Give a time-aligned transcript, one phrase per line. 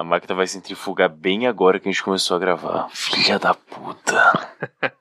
[0.00, 2.88] A máquina vai centrifugar bem agora que a gente começou a gravar.
[2.88, 4.48] Filha da puta.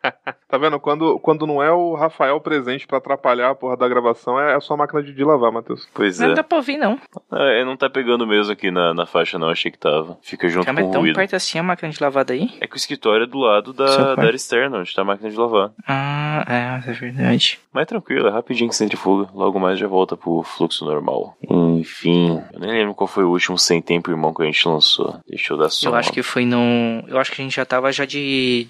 [0.59, 0.79] Tá vendo?
[0.79, 4.59] Quando, quando não é o Rafael presente pra atrapalhar a porra da gravação, é a
[4.59, 5.87] sua máquina de, de lavar, Matheus.
[5.93, 6.33] Pois Não é.
[6.35, 6.99] dá pra ouvir, não.
[7.31, 9.49] É, não tá pegando mesmo aqui na, na faixa, não.
[9.49, 10.17] Achei que tava.
[10.21, 11.15] Fica junto Calma, com é o tão ruído.
[11.15, 12.49] perto assim a máquina de lavada aí?
[12.59, 15.29] É que o escritório é do lado da, da área externa, onde tá a máquina
[15.29, 15.71] de lavar.
[15.87, 16.43] Ah,
[16.85, 17.59] é, é verdade.
[17.71, 19.29] Mas tranquilo, é rapidinho que centrifuga.
[19.33, 21.37] Logo mais já volta pro fluxo normal.
[21.49, 25.19] Enfim, eu nem lembro qual foi o último sem tempo, irmão, que a gente lançou.
[25.27, 27.03] Deixa eu dar só Eu acho que foi no.
[27.07, 28.67] Eu acho que a gente já tava já de.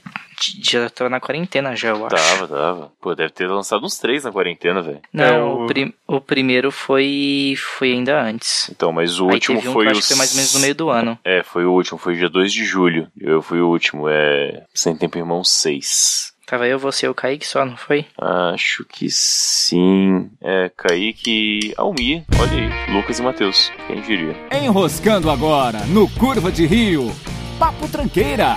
[0.61, 2.15] Já tava na quarentena já, eu acho.
[2.15, 2.91] Tava, tava.
[3.01, 4.99] Pô, deve ter lançado uns três na quarentena, velho.
[5.13, 5.67] Não, É, o- o...
[5.67, 7.53] prim- o primeiro foi.
[7.57, 8.69] foi ainda antes.
[8.69, 9.91] Então, mas o Aí último teve um foi o.
[9.91, 11.19] acho que foi mais ou menos no meio do ano.
[11.23, 13.07] É, foi o último, foi dia 2 de julho.
[13.19, 14.63] Eu fui o último, é.
[14.73, 16.33] Sem tempo, irmão 6.
[16.45, 18.07] Tava eu, você e o Kaique só, não foi?
[18.17, 20.31] Acho que sim.
[20.41, 22.23] É, Kaique e Almir.
[22.39, 23.71] Olha aí, Lucas e Matheus.
[23.85, 24.35] Quem diria?
[24.51, 27.11] Enroscando agora no Curva de Rio.
[27.59, 28.55] Papo Tranqueira.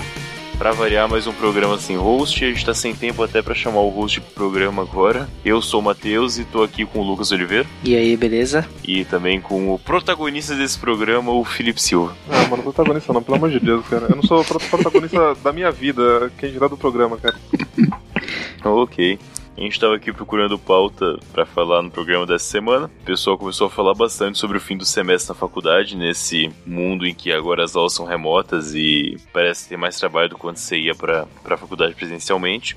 [0.62, 3.80] Pra variar mais um programa sem host, a gente tá sem tempo até pra chamar
[3.80, 5.28] o host pro programa agora.
[5.44, 8.64] Eu sou o Matheus e tô aqui com o Lucas Oliveira E aí, beleza?
[8.84, 12.16] e também com o protagonista desse programa, o Felipe Silva.
[12.30, 14.06] Ah, mano, protagonista não, pelo amor de Deus, cara.
[14.08, 17.34] Eu não sou protagonista da minha vida, quem dirá do programa, cara.
[18.64, 19.18] Ok.
[19.56, 22.90] A gente tava aqui procurando pauta pra falar no programa dessa semana.
[23.02, 27.06] O pessoal começou a falar bastante sobre o fim do semestre na faculdade, nesse mundo
[27.06, 30.56] em que agora as aulas são remotas e parece ter mais trabalho do que quando
[30.56, 32.76] você ia pra, pra faculdade presencialmente.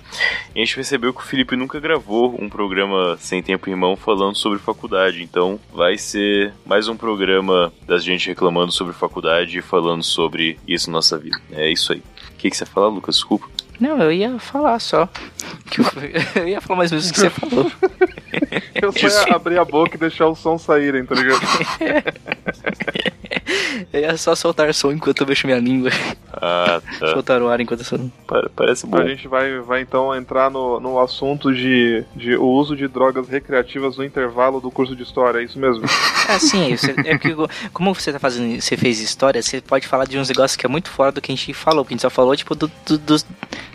[0.54, 4.36] E a gente percebeu que o Felipe nunca gravou um programa sem tempo irmão falando
[4.36, 10.04] sobre faculdade, então vai ser mais um programa da gente reclamando sobre faculdade e falando
[10.04, 11.40] sobre isso na nossa vida.
[11.52, 12.00] É isso aí.
[12.00, 13.16] O que, que você fala, Lucas?
[13.16, 13.55] Desculpa.
[13.80, 15.10] Não, eu ia falar só.
[16.36, 17.72] Eu ia falar mais ou menos o que você falou.
[18.74, 21.42] Eu só ia abrir a boca e deixar o som saírem, tá ligado?
[23.94, 25.90] Eu ia só soltar som enquanto eu mexo minha língua.
[26.34, 27.08] Ah, tá.
[27.14, 28.00] Soltar o ar enquanto eu sou.
[28.28, 28.98] Pa- Parece bom.
[28.98, 33.28] A gente vai, vai então entrar no, no assunto de, de o uso de drogas
[33.30, 35.84] recreativas no intervalo do curso de história, é isso mesmo?
[36.28, 37.36] É, sim, você, é porque
[37.72, 40.70] como você tá fazendo, você fez história, você pode falar de uns negócios que é
[40.70, 42.98] muito fora do que a gente falou, porque a gente só falou, tipo, do, do-
[42.98, 43.24] dos,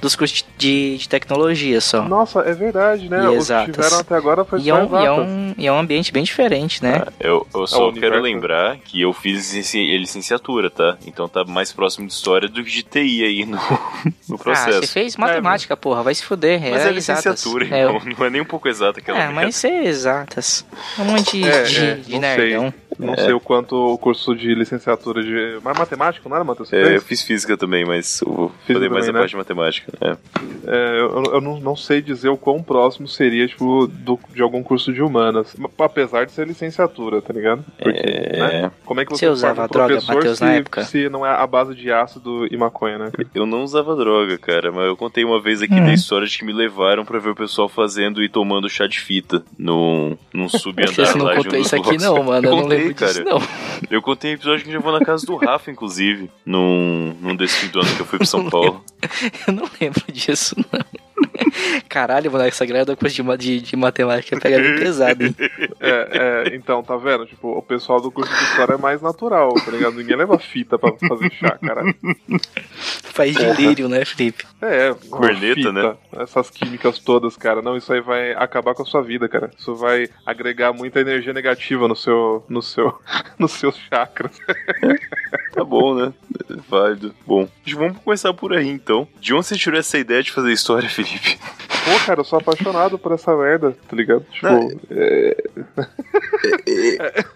[0.03, 2.03] dos cursos de, de tecnologia só.
[2.03, 3.22] Nossa, é verdade, né?
[3.22, 3.75] E Os que exatas.
[3.77, 6.12] tiveram até agora foi E só é, um, e, é um, e é um ambiente
[6.12, 7.05] bem diferente, né?
[7.21, 8.00] Eu, eu É só universo.
[8.15, 10.97] quero lembrar que eu fiz licenci- licenciatura, tá?
[11.07, 13.57] Então tá mais próximo de história do que de TI aí no,
[14.29, 14.81] no Ah, processo.
[14.81, 16.61] você fez matemática, porra, vai se fuder.
[16.61, 17.65] mas é é licenciatura.
[17.65, 19.35] É, então não é nem um pouco exata aquela é, merda.
[19.35, 20.67] mas é exatas.
[20.99, 22.75] Um monte de, É, de, é, de nerdão.
[23.06, 23.16] Não É.
[23.16, 25.59] sei o quanto o curso de licenciatura de.
[25.62, 29.19] Mas matemática, não era, É, eu fiz física também, mas eu falei mais a né?
[29.19, 29.93] parte de matemática.
[30.00, 30.16] É.
[30.66, 34.62] É, eu eu não, não sei dizer o quão próximo seria, tipo, do, de algum
[34.62, 35.56] curso de humanas.
[35.78, 37.65] Apesar de ser licenciatura, tá ligado?
[37.78, 38.39] Porque, É.
[38.62, 38.72] né?
[38.84, 40.84] Como é que você, Você usava um droga, professor Matheus, se, na época?
[40.84, 43.10] se não é a base de ácido e maconha, né?
[43.12, 43.28] cara?
[43.34, 45.84] Eu não usava droga, cara, mas eu contei uma vez aqui Hum.
[45.87, 49.00] da história de que me levaram pra ver o pessoal fazendo e tomando chá de
[49.00, 52.47] fita num, num subandar não lá de um isso aqui não, mano.
[52.47, 53.41] Eu, não contei, lembro disso não.
[53.91, 57.95] Eu contei episódio que gravou na casa do Rafa, inclusive, num, num desse do ano
[57.95, 58.84] que eu fui pra São Paulo.
[59.47, 60.81] Eu não lembro disso, não.
[61.89, 65.34] Caralho, mano, essa galera da curso de, de, de matemática pega bem pesado, hein?
[65.81, 67.27] É, é, então, tá vendo?
[67.27, 69.97] Tipo, o pessoal do curso de história é mais natural, tá ligado?
[69.97, 71.83] Ninguém leva fita pra fazer chá, cara.
[72.77, 74.45] Faz delírio, né, Felipe?
[74.62, 75.97] É, Corneta, né?
[76.19, 77.62] Essas químicas todas, cara.
[77.62, 79.50] Não, isso aí vai acabar com a sua vida, cara.
[79.59, 82.98] Isso vai agregar muita energia negativa no seu, no seu,
[83.38, 84.38] nos seus chakras.
[85.53, 86.12] Tá bom, né?
[86.69, 87.15] Válido.
[87.26, 89.06] Bom, vamos começar por aí então.
[89.21, 91.38] De onde você tirou essa ideia de fazer história, Felipe?
[91.84, 94.25] Pô, cara, eu sou apaixonado por essa merda, tá ligado?
[94.31, 95.37] Tipo, Não, é...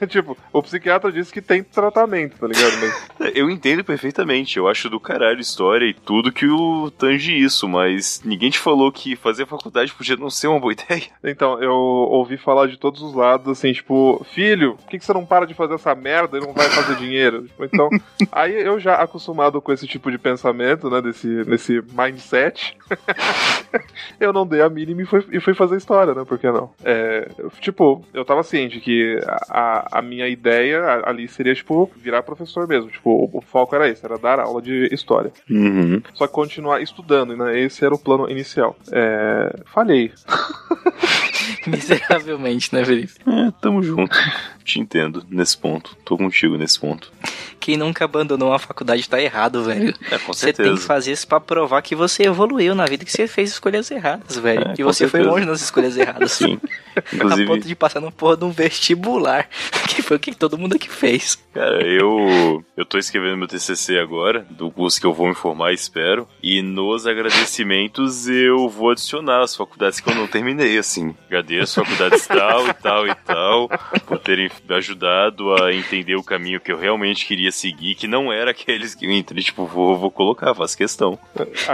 [0.01, 2.73] É, tipo, o psiquiatra disse que tem tratamento, tá ligado?
[3.19, 7.69] Mas Eu entendo perfeitamente, eu acho do caralho história e tudo que o tange isso,
[7.69, 11.05] mas ninguém te falou que fazer faculdade podia não ser uma boa ideia.
[11.23, 15.13] Então, eu ouvi falar de todos os lados, assim, tipo, filho, por que, que você
[15.13, 17.43] não para de fazer essa merda e não vai fazer dinheiro?
[17.43, 17.89] Tipo, então,
[18.33, 22.77] aí eu já acostumado com esse tipo de pensamento, né, desse, nesse mindset,
[24.19, 26.71] eu não dei a mínima e fui, e fui fazer história, né, por que não?
[26.85, 27.29] É,
[27.61, 29.19] tipo, eu tava ciente que
[29.49, 33.89] a, a minha ideia ali seria, tipo, virar professor mesmo, tipo, o, o foco era
[33.89, 35.33] esse, era dar aula de história.
[35.49, 36.03] Uhum.
[36.13, 37.04] Só que continuar estudando,
[37.37, 38.77] né, esse era o plano inicial.
[38.91, 40.13] É, falhei.
[41.67, 43.15] Miseravelmente, né, Felipe?
[43.27, 44.17] É, tamo junto.
[44.65, 45.97] Te entendo nesse ponto.
[46.05, 47.13] Tô contigo nesse ponto.
[47.61, 49.95] Quem nunca abandonou uma faculdade tá errado, velho.
[50.11, 50.69] É, com Você certeza.
[50.69, 53.91] tem que fazer isso pra provar que você evoluiu na vida, que você fez escolhas
[53.91, 54.69] erradas, velho.
[54.69, 55.35] É, que você foi certeza.
[55.35, 56.33] longe nas escolhas erradas.
[56.45, 56.59] Sim.
[56.97, 59.49] A Inclusive, ponto de passar no porra de um vestibular.
[59.95, 61.39] Que foi o que todo mundo aqui fez.
[61.53, 65.73] Cara, eu eu tô escrevendo meu TCC agora, do curso que eu vou me formar,
[65.73, 66.27] espero.
[66.43, 71.15] E nos agradecimentos eu vou adicionar as faculdades que eu não terminei, assim.
[71.29, 73.69] Agradeço faculdades tal e tal e tal
[74.05, 78.51] por terem ajudado a entender o caminho que eu realmente queria seguir, que não era
[78.51, 81.19] aqueles que eu entrei, tipo, vou, vou colocar, faço questão.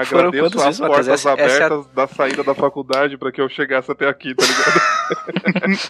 [0.06, 1.32] Foram Agradeço as vezes, portas Essa- essa é
[1.66, 4.80] abertas da saída da faculdade pra que eu chegasse até aqui, tá ligado?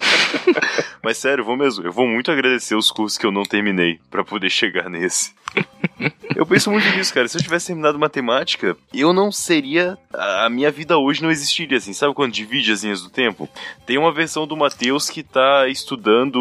[1.02, 1.84] Mas sério, eu vou mesmo.
[1.84, 5.32] Eu vou muito agradecer os cursos que eu não terminei pra poder chegar nesse.
[6.36, 7.26] Eu penso muito nisso, cara.
[7.26, 9.98] Se eu tivesse terminado matemática, eu não seria.
[10.12, 11.92] A a minha vida hoje não existiria assim.
[11.92, 13.48] Sabe quando divide as linhas do tempo?
[13.86, 16.38] Tem uma versão do Matheus que tá estudando,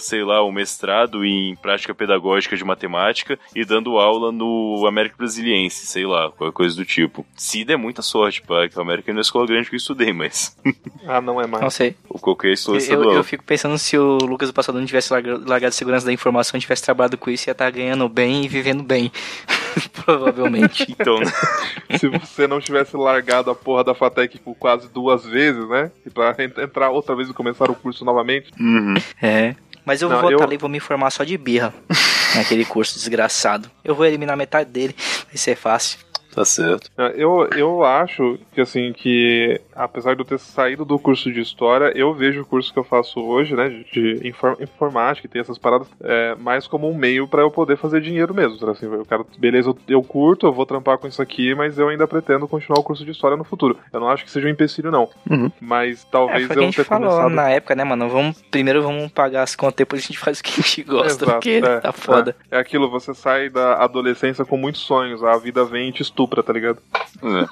[0.00, 5.86] sei lá, o mestrado em prática pedagógica de matemática e dando aula no América Brasiliense,
[5.86, 7.24] sei lá, qualquer coisa do tipo.
[7.36, 10.12] Se der muita sorte, pá, que o América não é escola grande que eu estudei,
[10.12, 10.56] mas.
[11.08, 11.62] Ah, não é mais.
[11.62, 11.94] Não sei.
[12.08, 13.14] Ou qualquer escola Eu, estadual.
[13.14, 16.12] eu fico pensando se o Lucas do passado não tivesse larga- largado a segurança da
[16.12, 19.12] informação, tivesse trabalhado com isso, ia estar ganhando bem e vivendo bem.
[20.04, 20.86] Provavelmente.
[20.90, 21.26] Então, né?
[21.98, 25.90] Se você não tivesse largado a porra da FATEC por quase duas vezes, né?
[26.04, 28.50] E pra en- entrar outra vez e começar o curso novamente.
[28.58, 28.94] Uhum.
[29.22, 29.54] É.
[29.84, 31.72] Mas eu Não, vou voltar eu- ali e vou me informar só de birra.
[32.34, 33.70] naquele curso desgraçado.
[33.84, 34.94] Eu vou eliminar metade dele.
[35.26, 35.98] Vai ser fácil.
[36.36, 36.90] Tá certo.
[36.98, 41.40] Ah, Eu, eu acho que assim que apesar de eu ter saído do curso de
[41.40, 43.84] história, eu vejo o curso que eu faço hoje, né, de-
[44.18, 47.78] de infor- informática e tem essas paradas, é, mais como um meio pra eu poder
[47.78, 48.58] fazer dinheiro mesmo.
[48.58, 48.72] sabe?
[48.72, 51.88] Assim, eu quero, beleza, eu, eu curto, eu vou trampar com isso aqui, mas eu
[51.88, 53.78] ainda pretendo continuar o curso de história no futuro.
[53.90, 55.50] Eu não acho que seja um empecilho não, Uhum.
[55.58, 58.10] mas É, talvez foi o que a eu gente falou começado na época, né, mano?
[58.10, 61.06] Vamos, primeiro vamos pagar as contas, depois a gente faz o que a gente gosta,
[61.24, 62.36] Exato, porque é, tá foda.
[62.50, 66.02] É, é aquilo, você sai da adolescência com muitos sonhos, a vida vem e te
[66.26, 66.78] estupra, tá ligado?
[67.22, 67.46] É.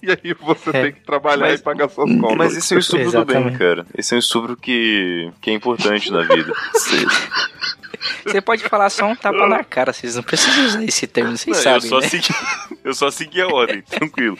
[0.04, 0.82] E aí você É.
[0.82, 2.36] tem que trabalhar Mas- e pagar suas contas.
[2.36, 3.58] Mas esse é um estupro do bem, Exatamente.
[3.58, 3.86] cara.
[3.96, 6.52] Esse é um estupro que, que é importante na vida.
[8.24, 11.56] Você pode falar só um tapa na cara, vocês não precisam usar esse termo, vocês
[11.56, 12.08] Não, sabem, eu, só né?
[12.08, 12.28] segui,
[12.84, 14.36] eu só segui a ordem, tranquilo.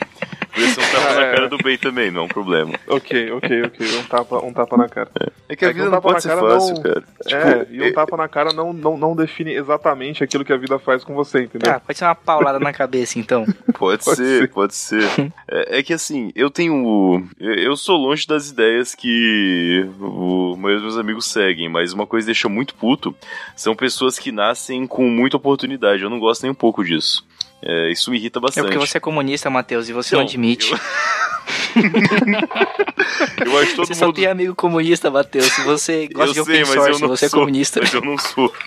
[0.53, 1.31] Podia ser um tapa Ah, na é.
[1.35, 2.73] cara do bem também, não é um problema.
[2.87, 3.97] Ok, ok, ok.
[3.97, 5.09] Um tapa, um tapa na cara.
[5.49, 7.03] É que a É que vida um não pode na ser cara fácil, não- cara.
[7.25, 10.53] Tipo, é, e um é- tapa na cara não, não, não define exatamente aquilo que
[10.53, 11.73] a vida faz com você, entendeu?
[11.73, 13.45] Ah, pode ser uma paulada na cabeça, então.
[13.77, 14.47] Pode, Pode ser, ser.
[14.51, 15.03] pode ser.
[15.51, 17.27] É, é que assim, eu tenho.
[17.37, 22.23] Eu sou longe das ideias que o, maioria dos meus amigos seguem, mas uma coisa
[22.23, 23.13] que deixa muito puto
[23.55, 26.03] são pessoas que nascem com muita oportunidade.
[26.03, 27.25] Eu não gosto nem um pouco disso.
[27.61, 28.65] É, isso me irrita É bastante.
[28.65, 30.71] porque você é comunista, Matheus, e você Não, não admite.
[30.71, 30.77] Eu,
[33.45, 34.15] eu acho que todo Você só mundo.
[34.15, 35.45] tem amigo comunista, Matheus.
[35.51, 37.79] Se você gosta de eu open sei, mas source, eu não você sou, é comunista.
[37.81, 38.53] Mas eu não sou.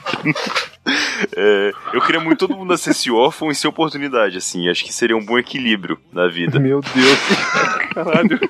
[1.37, 4.71] É, eu queria muito todo mundo nascesse órfão e sem oportunidade, assim.
[4.71, 6.59] Acho que seria um bom equilíbrio na vida.
[6.59, 7.19] Meu Deus.
[7.93, 8.41] Caralho.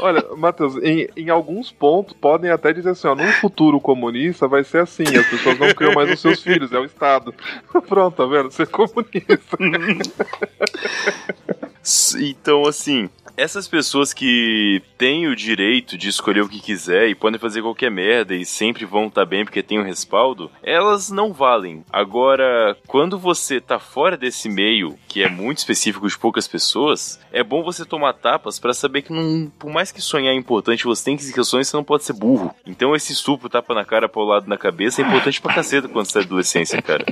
[0.00, 4.62] Olha, Matheus, em, em alguns pontos podem até dizer assim, ó, num futuro comunista vai
[4.62, 7.34] ser assim, as pessoas não criam mais os seus filhos, é o Estado.
[7.88, 8.50] Pronto, tá vendo?
[8.50, 9.58] Ser comunista.
[11.82, 13.08] S- Então, assim,
[13.38, 17.88] essas pessoas que têm o direito de escolher o que quiser e podem fazer qualquer
[17.88, 21.84] merda e sempre vão estar bem porque tem um respaldo, elas não valem.
[21.92, 27.44] Agora, quando você tá fora desse meio, que é muito específico de poucas pessoas, é
[27.44, 31.04] bom você tomar tapas pra saber que não, por mais que sonhar é importante, você
[31.04, 32.52] tem que seguir sonhos, você não pode ser burro.
[32.66, 36.18] Então esse estupro, tapa na cara, paulado na cabeça é importante pra caceta quando você
[36.18, 37.06] é adolescência, cara.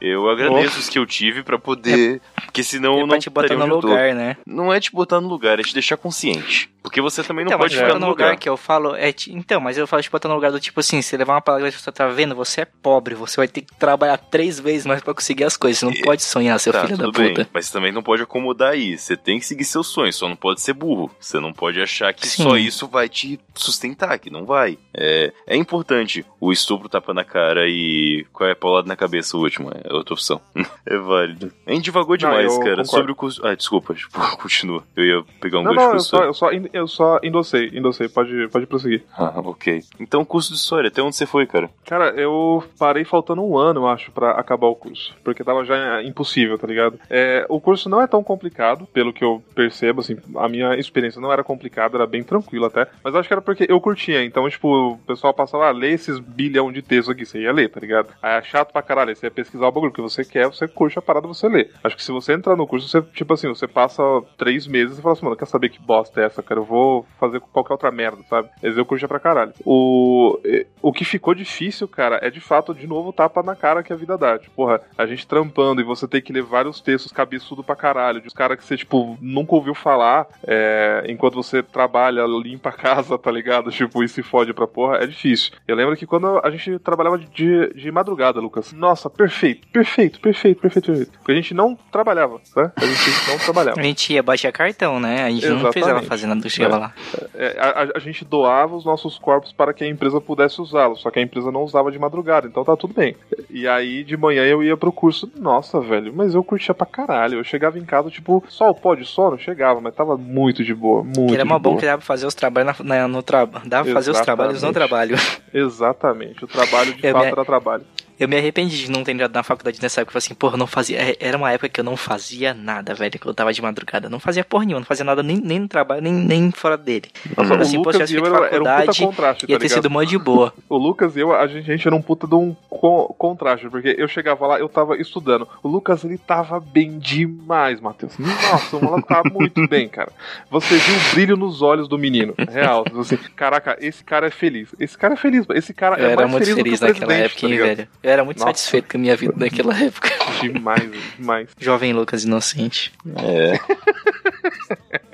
[0.00, 3.66] Eu agradeço os que eu tive pra poder, porque senão É não te botar no
[3.66, 4.38] lugar, né?
[4.46, 6.70] Não é te botar no lugar, é deixar consciente.
[6.86, 8.26] Porque você também não então, pode ficar no lugar.
[8.26, 9.12] lugar que eu falo é.
[9.30, 11.68] Então, mas eu falo te botar no lugar do tipo assim: se levar uma palavra
[11.72, 15.02] que você tá vendo, você é pobre, você vai ter que trabalhar três vezes mais
[15.02, 15.80] pra conseguir as coisas.
[15.80, 17.48] Você não pode sonhar, seu Tá, filho da tudo bem, puta.
[17.52, 18.96] mas você também não pode acomodar aí.
[18.96, 21.10] Você tem que seguir seus sonhos, só não pode ser burro.
[21.18, 22.44] Você não pode achar que Sim.
[22.44, 24.78] só isso vai te sustentar, que não vai.
[24.94, 29.36] É, é importante o estupro tapa na cara e qual é a paulada na cabeça
[29.36, 30.40] o último, é outra opção.
[30.86, 31.52] é válido.
[31.66, 32.90] A gente divagou Não, demais, eu cara, concordo.
[32.90, 33.44] sobre o curso...
[33.44, 34.84] Ah, desculpa, tipo, continua.
[34.94, 38.08] Eu ia pegar um Não, gancho não, eu só, eu só, eu só endossei, endossei,
[38.08, 39.02] pode, pode prosseguir.
[39.18, 39.82] Ah, ok.
[39.98, 41.70] Então, curso de história, até onde você foi, cara?
[41.84, 45.16] Cara, eu parei faltando um ano, eu acho, pra acabar o curso.
[45.24, 46.98] Porque tava já impossível, tá ligado?
[47.08, 51.20] É, o curso não é tão complicado, pelo que eu percebo, assim, a minha experiência
[51.20, 52.86] não era complicada, era bem tranquilo até.
[53.02, 54.22] Mas eu acho que era porque eu curtia.
[54.24, 57.70] Então, tipo, o pessoal passava, ah, lê esses bilhão de textos aqui, você ia ler,
[57.70, 58.08] tá ligado?
[58.22, 60.98] Aí é chato pra caralho, você ia pesquisar o bagulho, porque você quer, você curte
[60.98, 61.68] a parada, você lê.
[61.82, 64.02] Acho que se você entrar no curso, você, tipo assim, você passa
[64.36, 66.40] três meses e fala assim, mano, quer saber que bosta é essa?
[66.40, 68.48] Eu quero vou fazer qualquer outra merda, sabe?
[68.62, 69.52] Mas eu curtia pra caralho.
[69.64, 70.38] O,
[70.82, 73.96] o que ficou difícil, cara, é de fato, de novo, tapa na cara que a
[73.96, 74.38] vida dá.
[74.38, 78.20] Tipo, porra, a gente trampando e você tem que ler vários textos cabeçudo pra caralho,
[78.20, 82.72] de os caras que você, tipo, nunca ouviu falar, é, enquanto você trabalha, limpa a
[82.72, 83.70] casa, tá ligado?
[83.70, 85.52] Tipo, e se fode pra porra, é difícil.
[85.66, 90.60] Eu lembro que quando a gente trabalhava de, de madrugada, Lucas, nossa, perfeito, perfeito, perfeito,
[90.60, 91.12] perfeito, perfeito.
[91.18, 92.72] Porque a gente não trabalhava, né?
[92.76, 93.80] A gente não trabalhava.
[93.80, 95.24] A gente ia baixar cartão, né?
[95.24, 95.64] A gente Exatamente.
[95.64, 96.78] não precisava fazer nada do chegava É.
[96.78, 96.92] lá.
[97.34, 101.00] É, a, a- a gente doava os nossos corpos para que a empresa pudesse usá-los,
[101.00, 103.16] só que a empresa não usava de madrugada, então tá tudo bem.
[103.50, 107.38] E aí de manhã eu ia pro curso, nossa, velho, mas eu curtia pra caralho.
[107.38, 110.74] Eu chegava em casa, tipo, só o pó de sono chegava, mas tava muito de
[110.74, 111.80] boa, muito Que era mó bom boa.
[111.80, 113.68] que dava pra fazer os trabalhos na, na- no trabalho.
[113.68, 114.88] Dava pra fazer os trabalhos no Exatamente.
[114.88, 115.16] trabalho.
[115.52, 117.84] Exatamente, o trabalho de Eu fato me- era trabalho.
[118.18, 120.10] Eu me arrependi de não ter entrado na faculdade nessa época.
[120.16, 120.98] Eu falei assim, porra, não fazia.
[121.00, 123.18] é, Era uma época que eu não fazia nada, velho.
[123.18, 124.08] Que eu tava de madrugada.
[124.08, 127.10] Não fazia porra nenhuma, não fazia nada nem, nem no trabalho, nem, nem fora dele.
[127.36, 129.68] Nossa, Então, assim, o Lucas e eu era, era um puta contraste, Ia tá ter
[129.68, 130.52] sido mó de boa.
[130.68, 133.68] O Lucas e eu, a gente, a gente era um puta de um co- contraste,
[133.68, 135.46] porque eu chegava lá, eu tava estudando.
[135.62, 138.18] O Lucas, ele tava bem demais, Matheus.
[138.18, 140.10] Nossa, o moleque tava muito bem, cara.
[140.50, 142.34] Você viu o brilho nos olhos do menino.
[142.50, 142.84] Real.
[142.98, 144.74] Assim, caraca, esse cara é feliz.
[144.80, 146.90] Esse cara é feliz, esse cara Eu é era mais muito feliz, feliz do que
[146.90, 147.88] o naquela presidente, época, tá velho.
[148.06, 148.50] Eu era muito Nossa.
[148.52, 150.08] satisfeito com a minha vida naquela época.
[150.40, 151.48] Demais, demais.
[151.58, 152.92] Jovem Lucas inocente.
[153.16, 153.58] É.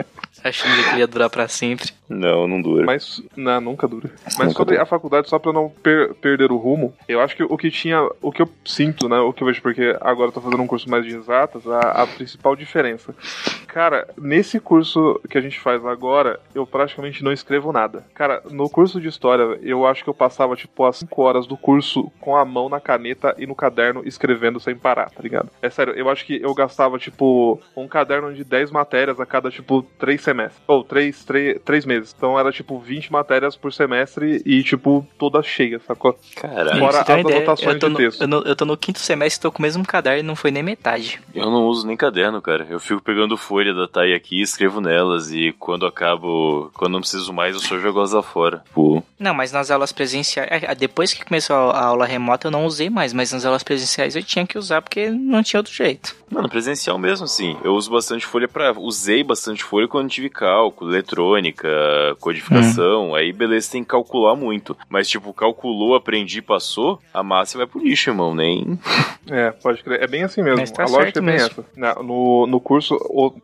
[0.44, 1.90] Achando que ia durar pra sempre.
[2.08, 2.84] Não, não dura.
[2.84, 4.10] Mas, não, nunca dura.
[4.24, 4.82] Mas Nunca sobre dura.
[4.82, 8.06] a faculdade, só pra não per- perder o rumo, eu acho que o que tinha,
[8.20, 10.66] o que eu sinto, né, o que eu vejo, porque agora eu tô fazendo um
[10.66, 13.14] curso mais de exatas, a, a principal diferença.
[13.66, 18.04] Cara, nesse curso que a gente faz agora, eu praticamente não escrevo nada.
[18.12, 21.56] Cara, no curso de história, eu acho que eu passava, tipo, as 5 horas do
[21.56, 25.48] curso com a mão na caneta e no caderno escrevendo sem parar, tá ligado?
[25.62, 29.50] É sério, eu acho que eu gastava, tipo, um caderno de 10 matérias a cada,
[29.50, 30.62] tipo, 3 semestres.
[30.66, 32.14] Ou 3, 3, 3 meses.
[32.16, 36.18] Então era, tipo, 20 matérias por semestre e, tipo, toda cheia, sacou?
[36.36, 38.20] Caralho, Fora as ideia, anotações eu tô, de no, texto.
[38.22, 40.50] eu, no- eu tô no quinto semestre, tô com o mesmo caderno e não foi
[40.50, 41.20] nem metade.
[41.34, 42.66] eu não uso nem caderno, cara.
[42.68, 47.32] Eu fico pegando folha da Thay aqui, escrevo nelas e quando acabo, quando não preciso
[47.32, 48.62] mais, eu só jogo elas lá fora.
[48.72, 52.64] Pô, Não, mas nas aulas presenciais, é, depois que começou a aula remota eu não
[52.66, 56.14] usei mais, mas nas aulas presenciais eu tinha que usar porque não tinha outro jeito.
[56.30, 57.58] Mano, presencial mesmo, assim.
[57.62, 58.72] Eu uso bastante folha pra.
[58.72, 61.68] Usei bastante folha quando tive cálculo, eletrônica,
[62.20, 63.14] codificação.
[63.14, 64.76] Aí, beleza, tem que calcular muito.
[64.88, 68.34] Mas, tipo, calculou, aprendi, passou, a massa vai pro lixo, irmão.
[68.34, 68.78] Nem.
[69.30, 70.02] É, pode crer.
[70.02, 70.66] É bem assim mesmo.
[70.74, 71.64] Tá a lógica é bem mesmo.
[71.76, 72.02] essa.
[72.02, 72.98] No, no curso,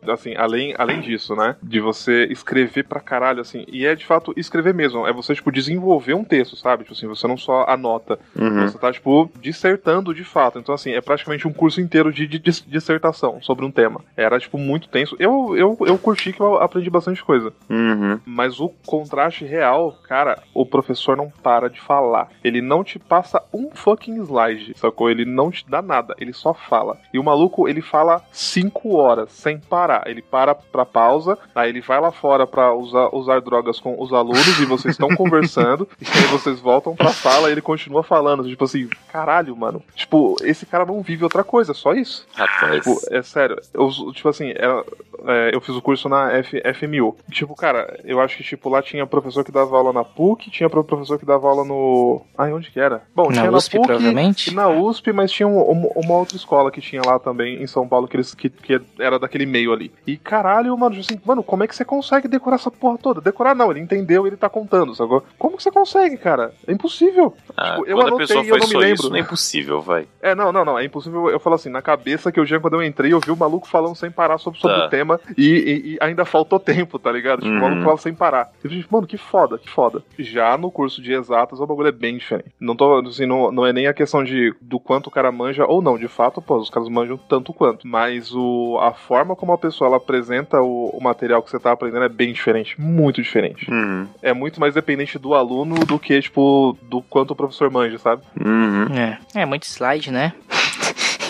[0.09, 1.55] assim, além, além disso, né?
[1.63, 3.63] De você escrever pra caralho, assim.
[3.71, 5.07] E é de fato escrever mesmo.
[5.07, 6.83] É você, tipo, desenvolver um texto, sabe?
[6.83, 8.19] Tipo assim, você não só anota.
[8.37, 8.67] Uhum.
[8.67, 10.59] Você tá, tipo, dissertando de fato.
[10.59, 14.01] Então, assim, é praticamente um curso inteiro de, de dis- dissertação sobre um tema.
[14.17, 15.15] Era, tipo, muito tenso.
[15.17, 17.51] Eu, eu, eu curti que eu aprendi bastante coisa.
[17.69, 18.19] Uhum.
[18.25, 22.29] Mas o contraste real, cara, o professor não para de falar.
[22.43, 25.09] Ele não te passa um fucking slide, sacou?
[25.09, 26.97] Ele não te dá nada, ele só fala.
[27.13, 30.03] E o maluco, ele fala cinco horas sem parar.
[30.07, 34.13] Ele para pra pausa, aí ele vai lá fora pra usar, usar drogas com os
[34.13, 38.47] alunos e vocês estão conversando, e aí vocês voltam pra sala e ele continua falando.
[38.47, 39.81] Tipo assim, caralho, mano.
[39.95, 42.25] Tipo, esse cara não vive outra coisa, só isso.
[42.33, 42.75] Rapaz.
[42.83, 44.83] Tipo, é sério, eu, tipo assim, é-
[45.25, 47.15] é, eu fiz o curso na F- FMU.
[47.31, 50.69] Tipo, cara, eu acho que tipo, lá tinha professor que dava aula na PUC, tinha
[50.69, 52.21] pro- professor que dava aula no.
[52.37, 53.01] Ai, onde que era?
[53.15, 54.55] Bom, Na tinha USP, na PUC provavelmente?
[54.55, 57.87] na USP, mas tinha um- um- uma outra escola que tinha lá também em São
[57.87, 59.91] Paulo que, eles, que, que era daquele meio ali.
[60.05, 63.21] E caralho, mano, assim, mano, como é que você consegue decorar essa porra toda?
[63.21, 65.23] Decorar não, ele entendeu, ele tá contando, sacou?
[65.37, 66.53] Como que você consegue, cara?
[66.67, 67.35] É impossível.
[67.57, 68.93] Ah, tipo, eu anotei pessoa e eu não me lembro.
[68.95, 70.07] isso, não é impossível, vai.
[70.21, 70.77] É, não, não, não.
[70.79, 71.29] É impossível.
[71.29, 73.67] Eu falo assim, na cabeça que eu já, quando eu entrei, eu vi o maluco
[73.67, 74.85] falando sem parar sobre, sobre Tá.
[74.85, 77.41] o tema e, e- e ainda faltou tempo, tá ligado?
[77.41, 77.59] Tipo, Uhum.
[77.59, 78.49] maluco falava sem parar.
[78.63, 80.01] Eu falei, mano, que foda, que foda.
[80.17, 82.49] Já no curso de exatas, o bagulho é bem diferente.
[82.59, 85.65] Não tô, assim, não, não é nem a questão de do quanto o cara manja
[85.65, 85.97] ou não.
[85.97, 87.87] De fato, pô, os caras manjam tanto quanto.
[87.87, 91.71] Mas o, a forma como a pessoa ela apresenta o, o material que você tá
[91.71, 92.79] aprendendo é bem diferente.
[92.79, 93.69] Muito diferente.
[93.69, 94.07] Uhum.
[94.21, 98.23] É muito mais dependente do aluno do que, tipo, do quanto o professor manja, sabe?
[98.39, 98.85] Uhum.
[98.95, 100.33] É, é muito slide, né?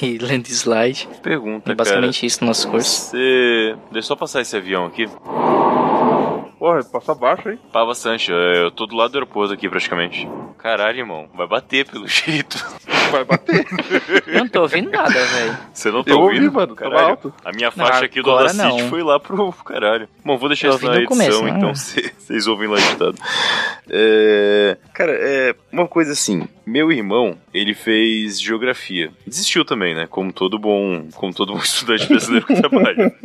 [0.06, 1.08] E lendo slide.
[1.22, 2.72] Pergunta, É basicamente isso no nosso cara.
[2.78, 3.12] curso.
[3.12, 3.76] Você.
[3.92, 5.08] Deixa eu só passar esse avião aqui.
[6.60, 7.58] Porra, passa baixo aí.
[7.72, 8.30] Pá, bastante.
[8.32, 10.28] Eu tô do lado do aeroporto aqui, praticamente.
[10.58, 11.30] Caralho, irmão.
[11.34, 12.58] Vai bater pelo jeito.
[13.12, 13.66] Vai bater.
[14.28, 15.58] Eu não tô ouvindo nada, velho.
[15.74, 16.52] Você não tá Eu ouvi, ouvindo?
[16.52, 17.10] mano, tava caralho.
[17.12, 17.34] alto.
[17.46, 20.08] A minha faixa Não, aqui do Audacity foi lá pro caralho.
[20.24, 21.54] Bom, vou deixar Eu isso na ouvi edição, começo, né?
[21.58, 23.16] então cê- vocês ouvem lá editado.
[23.90, 26.48] É, Cara, é uma coisa assim.
[26.66, 29.12] Meu irmão, ele fez geografia.
[29.26, 30.06] Desistiu também, né?
[30.08, 33.16] Como todo bom, como todo bom estudante brasileiro que trabalha.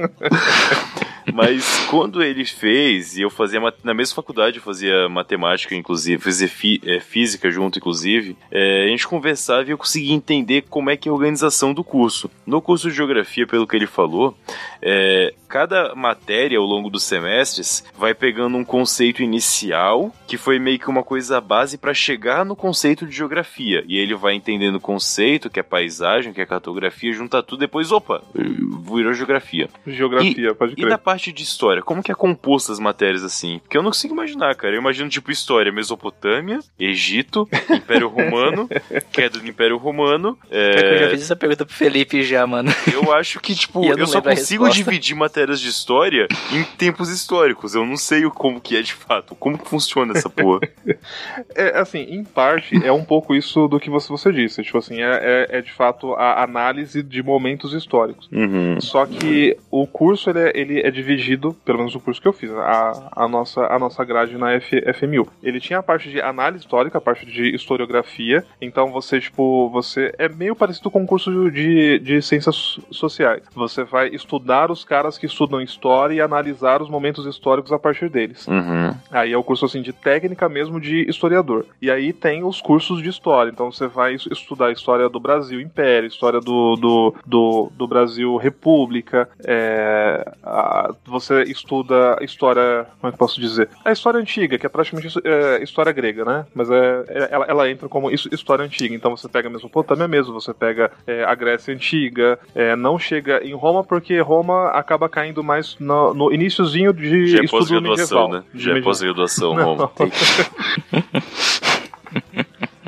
[1.32, 6.48] Mas quando ele fez, e eu fazia na mesma faculdade, eu fazia matemática, inclusive, fazia
[6.48, 10.96] fi, é, física junto, inclusive, é, a gente conversava e eu conseguia entender como é
[10.96, 12.30] que é a organização do curso.
[12.46, 14.36] No curso de geografia, pelo que ele falou,
[14.82, 20.80] é, cada matéria ao longo dos semestres vai pegando um conceito inicial, que foi meio
[20.80, 23.84] que uma coisa base para chegar no conceito de geografia.
[23.86, 27.92] E ele vai entendendo o conceito, que é paisagem, que é cartografia, junta tudo, depois,
[27.92, 29.68] opa, virou geografia.
[29.86, 30.88] Geografia, e, pode crer.
[30.88, 33.60] E na parte de história, como que é composta as matérias assim?
[33.60, 34.74] Porque eu não consigo imaginar, cara.
[34.74, 38.68] Eu imagino, tipo, história, Mesopotâmia, Egito, Império Romano,
[39.12, 40.36] queda do Império Romano.
[40.50, 40.94] É...
[40.94, 42.72] Eu já fiz essa pergunta pro Felipe já, mano.
[42.92, 47.74] Eu acho que, tipo, eu, eu só consigo dividir matérias de história em tempos históricos.
[47.74, 49.34] Eu não sei como que é de fato.
[49.34, 50.60] Como que funciona essa porra?
[51.54, 54.62] é, assim, em parte, é um pouco isso do que você, você disse.
[54.62, 58.28] Tipo assim, é, é, é de fato a análise de momentos históricos.
[58.32, 58.80] Uhum.
[58.80, 62.32] Só que o curso, ele é, ele é dividido, pelo menos o curso que eu
[62.32, 65.28] fiz, a, a, nossa, a nossa grade na F, FMU.
[65.42, 68.44] Ele tinha a parte de análise histórica, a parte de historiografia.
[68.60, 73.42] Então você, tipo, você é meio parecido com o curso de, de ciências sociais.
[73.54, 78.08] Você vai estudar os caras que estudam história e analisar os momentos históricos a partir
[78.08, 78.46] deles.
[78.46, 78.94] Uhum.
[79.10, 81.66] Aí é o curso assim de técnica mesmo de historiador.
[81.82, 83.50] E aí tem os cursos de história.
[83.50, 88.36] Então você vai estudar a história do Brasil Império, história do, do, do, do Brasil
[88.36, 89.28] República.
[89.44, 92.86] É, a, você estuda história.
[93.00, 93.68] Como é que posso dizer?
[93.84, 96.46] A história antiga, que é praticamente é, história grega, né?
[96.54, 98.94] Mas é, é, ela, ela entra como história antiga.
[98.94, 102.38] Então você pega a Mesopotâmia mesmo, você pega é, a Grécia Antiga.
[102.54, 107.28] É, não chega em Roma porque Roma acaba caindo caindo mais no, no iníciozinho de
[107.28, 108.28] Já é estudo medieval.
[108.28, 108.42] Né?
[108.54, 109.56] Já é pós-graduação.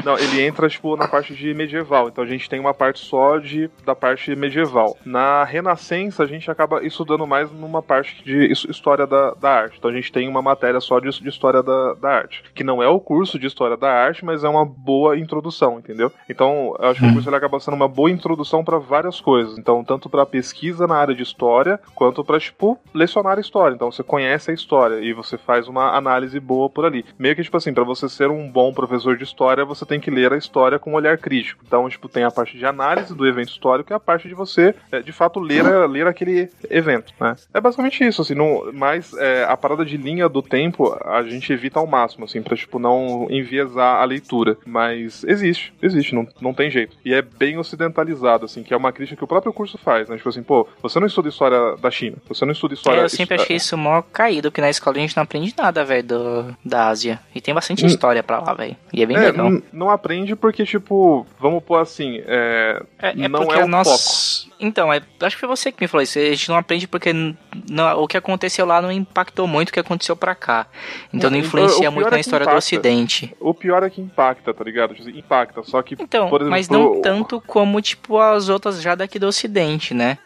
[0.06, 2.06] Não, ele entra, tipo, na parte de medieval.
[2.06, 4.96] Então a gente tem uma parte só de, da parte medieval.
[5.04, 9.78] Na Renascença, a gente acaba estudando mais numa parte de história da, da arte.
[9.78, 12.44] Então a gente tem uma matéria só de, de história da, da arte.
[12.54, 16.12] Que não é o curso de história da arte, mas é uma boa introdução, entendeu?
[16.30, 19.58] Então, eu acho que o curso ele acaba sendo uma boa introdução para várias coisas.
[19.58, 23.74] Então, tanto para pesquisa na área de história, quanto para, tipo, lecionar a história.
[23.74, 27.04] Então, você conhece a história e você faz uma análise boa por ali.
[27.18, 30.00] Meio que, tipo assim, para você ser um bom professor de história, você tem tem
[30.00, 31.62] que ler a história com um olhar crítico.
[31.66, 34.74] Então, tipo, tem a parte de análise do evento histórico e a parte de você,
[34.92, 37.34] é, de fato, ler, ler aquele evento, né?
[37.52, 41.52] É basicamente isso, assim, não, mas é, a parada de linha do tempo a gente
[41.52, 44.56] evita ao máximo, assim, pra, tipo, não enviesar a leitura.
[44.66, 46.96] Mas existe, existe, não, não tem jeito.
[47.04, 50.16] E é bem ocidentalizado, assim, que é uma crítica que o próprio curso faz, né?
[50.16, 53.00] Tipo assim, pô, você não estuda história da China, você não estuda história...
[53.00, 55.84] É, eu sempre achei isso mó caído, porque na escola a gente não aprende nada,
[55.84, 57.18] velho, da Ásia.
[57.34, 57.86] E tem bastante hum.
[57.86, 58.76] história pra lá, velho.
[58.92, 59.50] E é bem é, legal.
[59.72, 63.86] Não, não aprende porque, tipo, vamos pôr assim, é, é, é não é o nós...
[63.88, 64.56] foco.
[64.58, 66.18] Então, é, acho que foi você que me falou isso.
[66.18, 69.80] A gente não aprende porque não, o que aconteceu lá não impactou muito o que
[69.80, 70.66] aconteceu pra cá.
[71.12, 72.54] Então não influencia muito na é história impacta.
[72.54, 73.36] do Ocidente.
[73.38, 74.94] O pior é que impacta, tá ligado?
[74.94, 75.94] Tipo, impacta, só que.
[76.00, 80.18] Então, exemplo, mas não tanto como, tipo, as outras já daqui do Ocidente, né?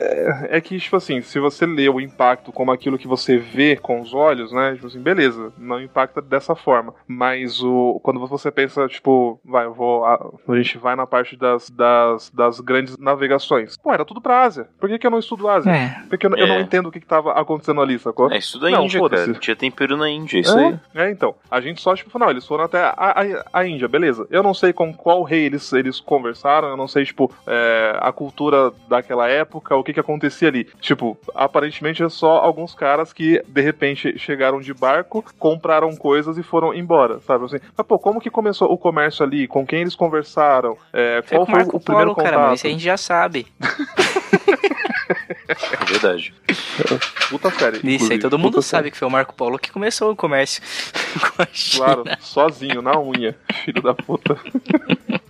[0.00, 3.36] É, é, é, que, tipo assim, se você lê o impacto como aquilo que você
[3.36, 4.72] vê com os olhos, né?
[4.74, 6.94] Tipo assim, beleza, não impacta dessa forma.
[7.06, 10.04] Mas o, quando você pensa, tipo, vai, eu vou.
[10.04, 13.76] A, a gente vai na parte das, das, das grandes navegações.
[13.76, 14.68] Pô, era tudo pra Ásia.
[14.78, 15.70] Por que, que eu não estudo Ásia?
[15.70, 16.02] É.
[16.08, 16.60] Porque eu, eu não é.
[16.60, 18.32] entendo o que, que tava acontecendo ali, sacou?
[18.32, 19.34] É, estuda a Índia, cara.
[19.34, 20.78] Tinha tempero na Índia, isso aí.
[20.94, 21.34] É, então.
[21.50, 24.26] A gente só, tipo, não, eles foram até a, a, a, Índia, beleza.
[24.30, 28.12] Eu não sei com qual rei eles, eles conversaram, eu não sei, tipo, é, a
[28.12, 30.64] cultura daquela época, o que que acontecia ali.
[30.80, 36.42] Tipo, aparentemente é só alguns caras que, de repente, chegaram de barco, compraram coisas e
[36.42, 37.44] foram embora, sabe?
[37.44, 39.46] Assim, mas, pô, como que começou o comércio ali?
[39.46, 40.76] Com quem eles conversaram?
[40.92, 42.32] É, qual foi, foi o primeiro contato?
[42.32, 43.46] Cara, isso a gente já sabe.
[45.50, 46.32] É verdade.
[47.28, 47.80] Puta série.
[47.96, 48.90] Isso aí todo mundo sabe série.
[48.92, 50.62] que foi o Marco Polo que começou o comércio
[51.36, 51.84] com a China.
[51.84, 54.38] Claro, sozinho, na unha, filho da puta.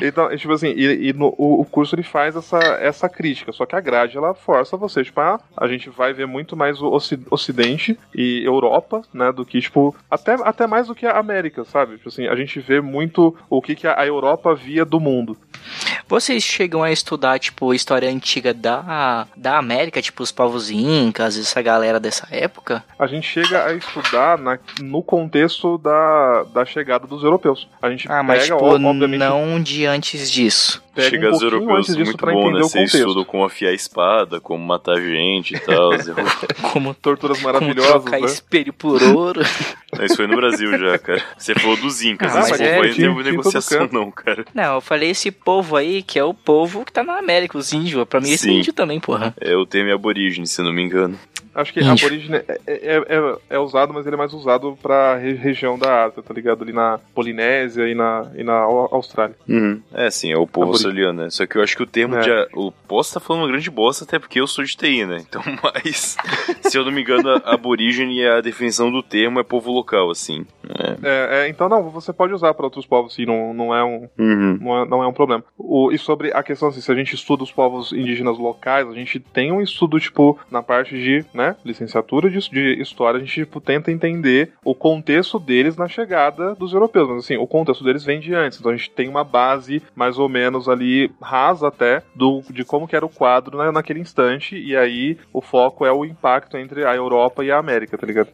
[0.00, 3.66] Então, tipo assim, e, e no, o, o, curso ele faz essa, essa crítica, só
[3.66, 6.90] que a grade ela força você, tipo, ah, a gente vai ver muito mais o
[7.30, 11.96] Ocidente e Europa, né, do que, tipo, até, até mais do que a América, sabe?
[11.96, 15.36] Tipo assim, a gente vê muito o que, que a Europa via do mundo.
[16.08, 21.60] Vocês chegam a estudar, tipo, história antiga da, da América, tipo, os povos incas, essa
[21.60, 22.82] galera dessa época?
[22.98, 27.68] A gente chega a estudar na, no contexto da, da chegada dos europeus.
[27.82, 29.18] A gente ah, mas, pega, tipo, obviamente...
[29.18, 30.82] não de antes disso.
[30.94, 32.60] Pega Chega um os europeus muito bom, né?
[32.60, 35.90] Você estuda como afiar a espada, como matar gente e tal.
[36.72, 37.92] como torturas maravilhosas.
[37.92, 38.26] Como trocar né?
[38.26, 39.40] espelho por ouro.
[40.02, 41.22] Isso foi no Brasil já, cara.
[41.36, 44.44] Você falou dos Incas, ah, mas não é, foi negociação, não, cara.
[44.52, 47.72] Não, eu falei esse povo aí, que é o povo que tá na América, os
[47.72, 48.04] índios.
[48.08, 49.34] Pra mim, esse índio também, porra.
[49.40, 51.18] É o termo aborígene, se não me engano.
[51.54, 51.92] Acho que Índio.
[52.06, 56.04] aborígene é, é, é, é usado, mas ele é mais usado pra re- região da
[56.04, 56.62] Ásia, tá ligado?
[56.62, 59.34] Ali na Polinésia e na, e na Au- Austrália.
[59.48, 59.80] Uhum.
[59.92, 60.88] É, sim, é o povo Aborígene.
[60.88, 61.30] australiano, né?
[61.30, 62.20] Só que eu acho que o termo É.
[62.20, 62.30] de.
[62.54, 65.18] O posso tá falando uma grande bosta, até porque eu sou de TI, né?
[65.28, 66.16] Então, mas.
[66.62, 70.10] se eu não me engano, a- aborígene é a definição do termo é povo local,
[70.10, 70.44] assim.
[70.68, 70.88] É.
[71.02, 74.08] É, é, então, não, você pode usar pra outros povos, sim, não, não, é um,
[74.18, 74.58] Uhum.
[74.60, 75.42] não, é, não é um problema.
[75.56, 78.92] O, e sobre a questão, assim, se a gente estuda os povos indígenas locais, a
[78.94, 83.32] gente tem um estudo, tipo, na parte de, né, licenciatura de, de história, a gente,
[83.32, 87.08] tipo, tenta entender o contexto deles na chegada dos europeus.
[87.08, 88.58] Mas, assim, o contexto deles vem de antes.
[88.58, 92.88] Então, a gente tem uma base, mais ou menos, ali, rasa até, do, de como
[92.88, 94.56] que era o quadro né, naquele instante.
[94.56, 98.28] E aí, o foco é o impacto entre a Europa e a América, tá ligado?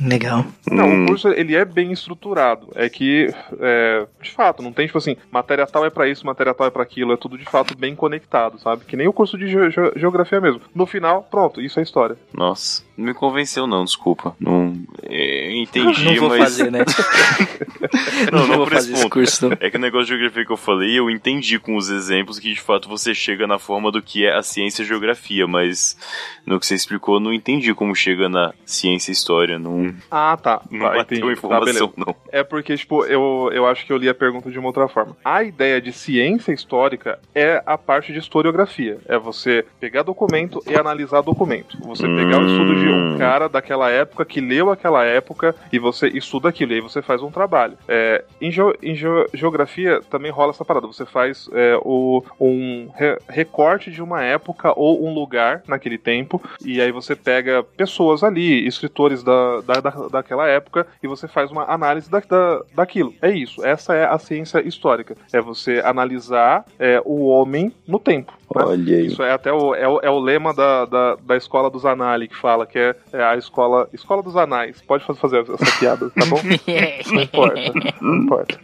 [0.00, 0.44] Legal.
[0.70, 1.02] Não, Hum.
[1.04, 2.68] o curso ele é bem estruturado.
[2.76, 6.54] É que, é, de fato, não tem tipo assim, matéria tal é pra isso, matéria
[6.54, 7.12] tal é pra aquilo.
[7.12, 8.84] É tudo de fato bem conectado, sabe?
[8.84, 10.60] Que nem o curso de ge- ge- geografia mesmo.
[10.72, 12.16] No final, pronto, isso é história.
[12.48, 14.34] Nossa, não me convenceu, não, desculpa.
[14.40, 14.74] Não.
[15.02, 16.38] é, entendi, não vou mas.
[16.40, 16.80] fazer, né?
[18.32, 19.12] Não, não vou por fazer esse ponto.
[19.12, 19.48] curso.
[19.48, 19.56] não.
[19.60, 22.52] É que o negócio de geografia que eu falei, eu entendi com os exemplos que
[22.52, 25.96] de fato você chega na forma do que é a ciência e a geografia, mas
[26.44, 29.58] no que você explicou, eu não entendi como chega na ciência e história.
[29.58, 30.60] Não, Ah, tá.
[30.70, 31.20] não tá, bateu entendi.
[31.22, 32.14] Tá, informação, não.
[32.30, 35.16] É porque, tipo, eu, eu acho que eu li a pergunta de uma outra forma.
[35.24, 38.98] A ideia de ciência histórica é a parte de historiografia.
[39.06, 41.78] É você pegar documento e analisar documento.
[41.82, 43.18] Você pegar o estudo de um Hum.
[43.18, 46.72] cara daquela época que leu aquela época e você estuda aquilo.
[46.72, 47.76] E aí você faz um trabalho.
[47.88, 50.86] É, em geo- em geo- geografia também rola essa parada.
[50.86, 56.40] Você faz é, o, um re- recorte de uma época ou um lugar naquele tempo.
[56.64, 61.50] E aí você pega pessoas ali, escritores da, da, da- daquela época, e você faz
[61.50, 63.14] uma análise da, da, daquilo.
[63.22, 63.64] É isso.
[63.64, 65.16] Essa é a ciência histórica.
[65.32, 68.32] É você analisar é, o homem no tempo.
[68.54, 68.62] né?
[68.64, 69.06] Olha aí.
[69.06, 72.27] Isso é até o, é o, é o lema da, da, da escola dos Anali
[72.28, 74.80] que fala, que é, é a escola escola dos anais.
[74.82, 76.40] Pode fa- fazer essa piada, tá bom?
[77.12, 77.60] Não importa,
[78.00, 78.58] não importa.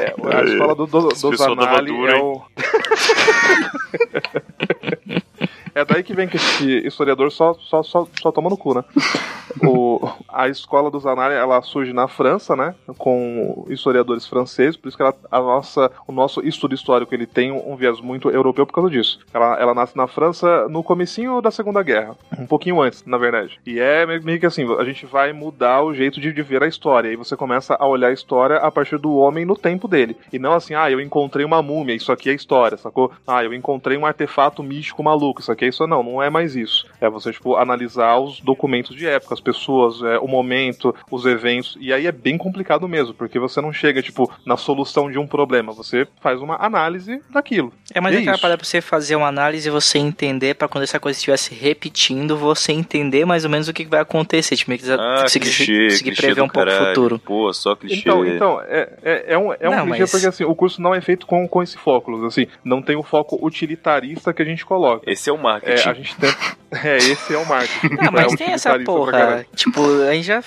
[0.00, 2.42] É, a escola do, do, dos duro, é o.
[5.74, 8.84] É daí que vem que esse historiador só, só, só, só toma no cu, né?
[9.60, 12.74] O, a escola dos Anali, ela surge na França, né?
[12.96, 17.52] Com historiadores franceses, por isso que ela, a nossa, o nosso estudo histórico ele tem
[17.52, 19.20] um, viés muito europeu por causa disso.
[19.32, 23.60] Ela, ela nasce na França no comecinho da Segunda Guerra, um pouquinho antes, na verdade.
[23.66, 26.62] E é meio, meio que assim, a gente vai mudar o jeito de, de ver
[26.62, 29.86] a história, e você começa a olhar a história a partir do homem no tempo
[29.86, 30.16] dele.
[30.32, 33.12] E não assim, ah, eu encontrei uma múmia, isso aqui é história, sacou?
[33.26, 35.86] Ah, eu encontrei um artefato místico maluco, isso aqui é isso.
[35.86, 36.86] Não, não é mais isso.
[37.00, 41.76] É você, tipo, analisar os documentos de época, as pessoas, é, o momento, os eventos.
[41.80, 45.26] E aí é bem complicado mesmo, porque você não chega, tipo, na solução de um
[45.26, 45.72] problema.
[45.72, 47.72] Você faz uma análise daquilo.
[47.94, 50.84] É mais É aquela parada pra você fazer uma análise e você entender, pra quando
[50.84, 54.56] essa coisa estiver se repetindo, você entender mais ou menos o que vai acontecer.
[54.56, 57.18] Tipo, meio que Ah, conseguir, clichê, conseguir clichê prever um pouco o futuro.
[57.18, 57.96] Pô, só clichê.
[58.00, 60.80] Então, então é, é, é um, é um Não, clichê mas- porque assim, o curso
[60.80, 64.44] não é feito com, com esse foco, assim, não tem o foco utilitarista que a
[64.44, 65.10] gente coloca.
[65.10, 65.88] Esse é o É, marketing.
[65.88, 66.30] a gente tem.
[66.82, 67.96] É, esse é o marketing.
[68.00, 69.44] Ah, mas é tem essa porra.
[69.54, 70.42] Tipo, a gente já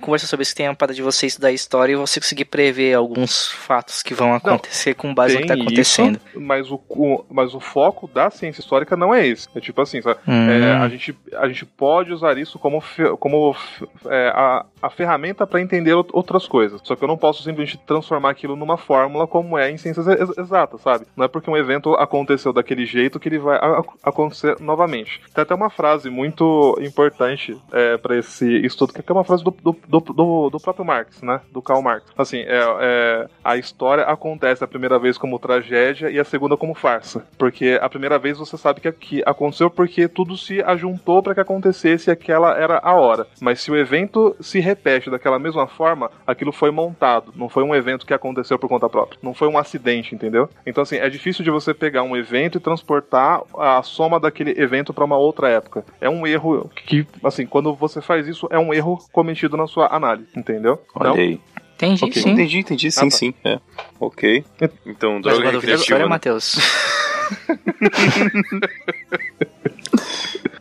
[0.00, 3.48] conversa sobre isso, tem uma parada de você estudar história e você conseguir prever alguns
[3.50, 6.20] fatos que vão acontecer com base no que tá acontecendo.
[6.28, 9.48] Isso, mas, o, o- mas o foco da ciência histórica não é esse.
[9.52, 10.20] É tipo assim, sabe?
[10.28, 10.48] Hum.
[10.48, 13.56] É, a, gente, a gente pode usar isso como, fe- como
[14.06, 16.80] é, a, a ferramenta para entender out- outras coisas.
[16.84, 20.38] Só que eu não posso simplesmente transformar aquilo numa fórmula como é em ciências ex-
[20.38, 21.04] exatas, sabe?
[21.16, 25.20] Não é porque um evento aconteceu daquele jeito que ele vai a- a- acontecer novamente.
[25.34, 29.50] Tem até uma frase muito importante é, para esse estudo, que é uma frase do,
[29.50, 31.40] do, do, do- próprio Marx, né?
[31.52, 32.04] Do Karl Marx.
[32.16, 36.74] Assim, é, é, a história acontece a primeira vez como tragédia e a segunda como
[36.74, 37.26] farsa.
[37.38, 41.40] Porque a primeira vez você sabe que, que aconteceu porque tudo se ajuntou para que
[41.40, 43.26] acontecesse e aquela era a hora.
[43.40, 47.32] Mas se o evento se repete daquela mesma forma, aquilo foi montado.
[47.34, 49.18] Não foi um evento que aconteceu por conta própria.
[49.22, 50.48] Não foi um acidente, entendeu?
[50.66, 54.92] Então, assim, é difícil de você pegar um evento e transportar a soma daquele evento
[54.92, 55.84] para uma outra época.
[56.00, 59.94] É um erro que, assim, quando você faz isso, é um erro cometido na sua
[59.94, 60.80] análise, entendeu?
[60.94, 61.40] Olha aí.
[61.76, 62.22] Entendi, Ok.
[62.22, 62.30] sim.
[62.30, 63.10] Entendi, entendi, sim, Ah, tá.
[63.10, 63.34] sim.
[63.44, 63.60] É.
[64.00, 64.44] Ok.
[64.84, 65.98] Então, droga história, recreativa.
[66.00, 66.06] né?
[66.06, 66.56] Matheus?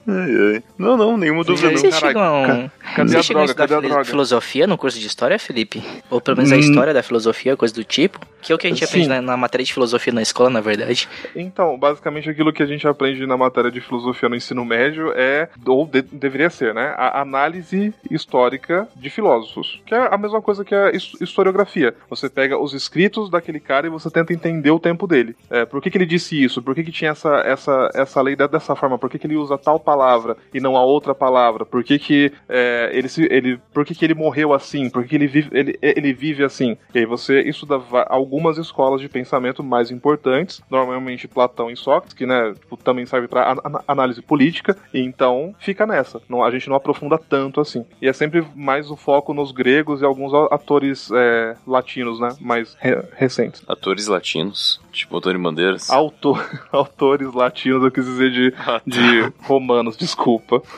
[0.09, 0.63] Ai, ai.
[0.77, 1.91] Não, não, nenhuma dúvida Vocês não.
[2.11, 3.57] Caralho, chegam, Cadê Você a chegou a droga?
[3.67, 4.05] Cadê a droga?
[4.05, 5.83] filosofia no curso de história, Felipe?
[6.09, 6.59] Ou pelo menos a Hum.
[6.59, 8.19] história da filosofia, coisa do tipo?
[8.41, 8.85] Que é o que a gente Sim.
[8.85, 11.07] aprende na, na matéria de filosofia na escola, na verdade.
[11.35, 15.47] Então, basicamente aquilo que a gente aprende na matéria de filosofia no ensino médio é,
[15.65, 16.93] ou de- deveria ser, né?
[16.97, 19.81] A análise histórica de filósofos.
[19.85, 21.93] Que é a mesma coisa que a his- historiografia.
[22.09, 25.35] Você pega os escritos daquele cara e você tenta entender o tempo dele.
[25.49, 26.61] É, por que, que ele disse isso?
[26.61, 28.97] Por que, que tinha essa, essa, essa lei de- dessa forma?
[28.97, 31.65] Por que, que ele usa tal palavra e não a outra palavra?
[31.65, 34.89] Por que, que é, ele, se, ele, por que, que ele morreu assim?
[34.89, 36.77] Por que, que ele, vive, ele, ele vive assim?
[36.93, 42.25] E aí você estuda algumas escolas de pensamento mais importantes, normalmente Platão e Sócrates, que
[42.25, 43.55] né, tipo, também serve para
[43.87, 46.21] análise política, e então fica nessa.
[46.29, 47.85] Não, a gente não aprofunda tanto assim.
[48.01, 52.29] E é sempre mais o foco nos gregos e alguns atores é, latinos, né?
[52.39, 53.63] Mais re- recentes.
[53.67, 55.89] Atores latinos, tipo Antônio Bandeiras.
[55.89, 58.81] Autor, autores latinos, eu quis dizer de, Ah, tá.
[58.85, 60.61] de romanos, desculpa.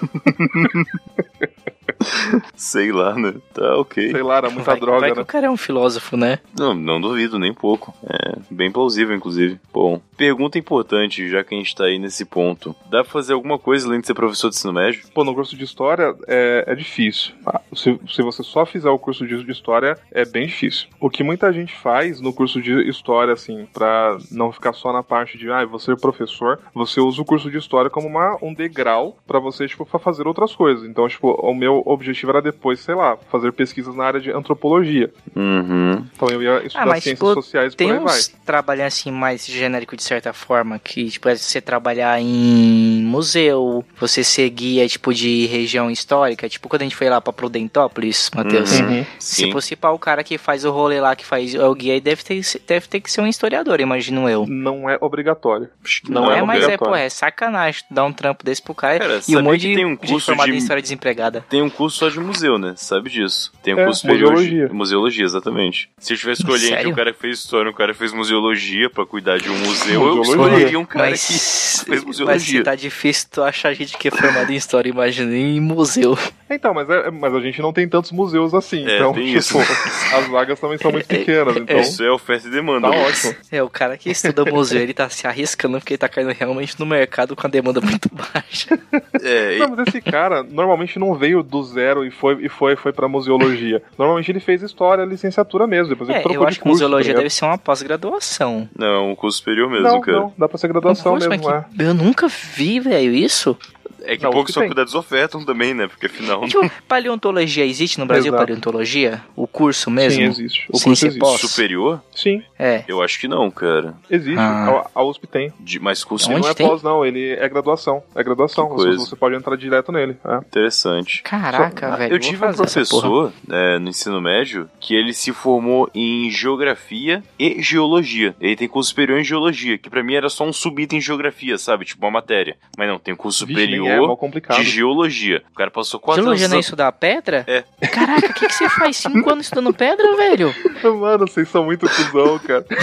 [2.56, 3.34] Sei lá, né?
[3.54, 4.12] Tá ok.
[4.12, 5.22] Sei lá, era muita vai, droga, vai que né?
[5.22, 6.40] o cara é um filósofo, né?
[6.58, 7.94] Não, não duvido nem pouco.
[8.04, 9.60] É bem plausível, inclusive.
[9.74, 12.76] Bom, pergunta importante, já que a gente tá aí nesse ponto.
[12.90, 15.02] Dá pra fazer alguma coisa além de ser professor de ensino médio?
[15.14, 17.34] Pô, no curso de história é, é difícil.
[17.46, 20.88] Ah, Se, se você só fizer o curso de, história, é bem difícil.
[21.00, 25.02] O que muita gente faz no curso de história, assim, pra não ficar só na
[25.04, 28.54] parte de, ah, você é professor, você usa o curso de história como uma, um
[28.54, 30.88] degrau pra você, tipo, fa- fazer outras coisas.
[30.88, 35.12] Então, tipo, o meu objetivo era depois, sei lá, fazer pesquisas na área de antropologia.
[35.36, 36.06] Uhum.
[36.16, 38.18] Então eu ia estudar Ah, mas, ciências tipo, sociais Tem por aí vai.
[38.18, 43.84] uns trabalhos assim mais genérico de certa forma, que tipo, é você trabalhar em museu,
[44.00, 48.30] você ser guia tipo de região histórica, tipo quando a gente foi lá pra Prudentópolis,
[48.36, 48.80] Matheus.
[48.80, 49.06] Uhum.
[49.20, 49.52] Se Sim.
[49.52, 52.02] fosse para o cara que faz o rolê lá, que faz é o guia, aí
[52.02, 54.46] deve ter, deve ter que ser um historiador, imagino eu.
[54.48, 55.70] Não é obrigatório.
[56.08, 59.00] Não Não, é é, mas é, pô, é sacanagem dar um trampo desse pro cara,
[59.00, 61.46] Cara, e um monte de, tem um de curso formado de- em história desempregada.
[61.50, 62.74] Tem um curso só de museu, né?
[62.76, 63.52] Sabe disso.
[63.64, 64.68] Tem um É, curso superior museologia.
[64.68, 65.90] de museologia, exatamente.
[65.98, 68.12] Se eu tivesse escolher entre um cara que fez história e um cara que fez
[68.12, 72.60] museologia pra cuidar de um museu, eu escolheria um cara Mas, que fez mas museologia.
[72.60, 76.18] se tá difícil tu achar gente que é formada em história, imagina em museu.
[76.50, 78.86] Então, mas, é, mas a gente não tem tantos museus assim.
[78.86, 79.58] É, então, tem tipo, isso.
[80.16, 81.56] as vagas também são muito pequenas.
[81.56, 82.90] Então, Isso é oferta e demanda.
[82.90, 83.26] tá Lucas.
[83.26, 83.36] ótimo.
[83.52, 86.80] É, o cara que estuda museu, ele tá se arriscando porque ele tá caindo realmente
[86.80, 88.80] no mercado com a demanda muito baixa.
[89.22, 92.76] É, e- Não, mas esse cara normalmente não veio do zero e foi, e foi,
[92.76, 93.82] foi pra museologia.
[93.98, 95.90] Normalmente ele fez história, licenciatura mesmo.
[95.90, 98.70] Depois ele É, trocou eu de acho que curso, museologia tá deve ser uma pós-graduação.
[98.78, 100.20] não, é um curso superior mesmo, não, cara.
[100.20, 101.66] não, dá pra ser graduação Nossa, mesmo, é.
[101.76, 103.58] que- Eu nunca vi, velho, isso.
[104.04, 104.68] É que Não, poucos que tem.
[104.70, 105.88] faculdades ofertam também, né?
[105.88, 106.46] Porque afinal.
[106.48, 108.44] Tipo, paleontologia existe no Brasil, Exato.
[108.46, 109.22] paleontologia?
[109.36, 110.20] O curso mesmo?
[110.22, 110.66] Sim, existe.
[110.70, 111.38] O curso existe.
[111.48, 112.02] Superior?
[112.16, 112.84] Sim, É.
[112.88, 113.96] Eu acho que não, cara.
[114.10, 114.38] existe.
[114.40, 114.86] Ah.
[114.96, 115.54] A, a USP tem.
[115.60, 116.68] De, mas curso Onde não é tem?
[116.68, 117.06] pós, não.
[117.06, 118.04] Ele é graduação.
[118.16, 118.68] É graduação.
[118.70, 119.06] Que Você, coisa.
[119.06, 120.18] você pode entrar direto nele.
[120.26, 120.38] É.
[120.38, 121.22] interessante.
[121.24, 122.14] Caraca, Só- velho.
[122.14, 127.62] eu tive um professor é, no ensino médio que ele se formou em geografia e
[127.62, 128.36] geologia.
[128.40, 131.58] Ele tem curso superior em geologia, que pra mim era só um subitem em geografia,
[131.58, 131.86] sabe?
[131.86, 132.58] Tipo uma matéria.
[132.78, 134.58] Mas não, tem um curso Vixe, é, superior mal complicado.
[134.58, 135.44] de geologia.
[135.52, 136.52] O cara passou quatro Geologia anos.
[136.52, 137.46] não é estudar pedra?
[137.48, 137.64] É.
[137.88, 140.54] Caraca, o que, que você faz cinco anos estudando pedra, velho?
[141.00, 142.66] Mano, vocês são muito cuzão, cara.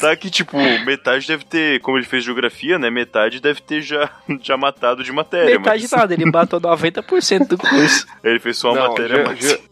[0.00, 2.90] Tá que, tipo, metade deve ter, como ele fez geografia, né?
[2.90, 4.10] Metade deve ter já,
[4.42, 5.58] já matado de matéria.
[5.58, 8.06] Metade mas nada, ele matou 90% do curso.
[8.22, 9.24] ele fez só uma Não, matéria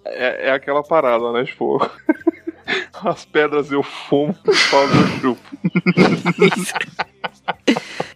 [0.06, 1.44] é, é aquela parada, né?
[1.44, 1.78] Tipo.
[3.04, 4.34] As pedras eu fumo,
[4.70, 5.42] paus eu chupo.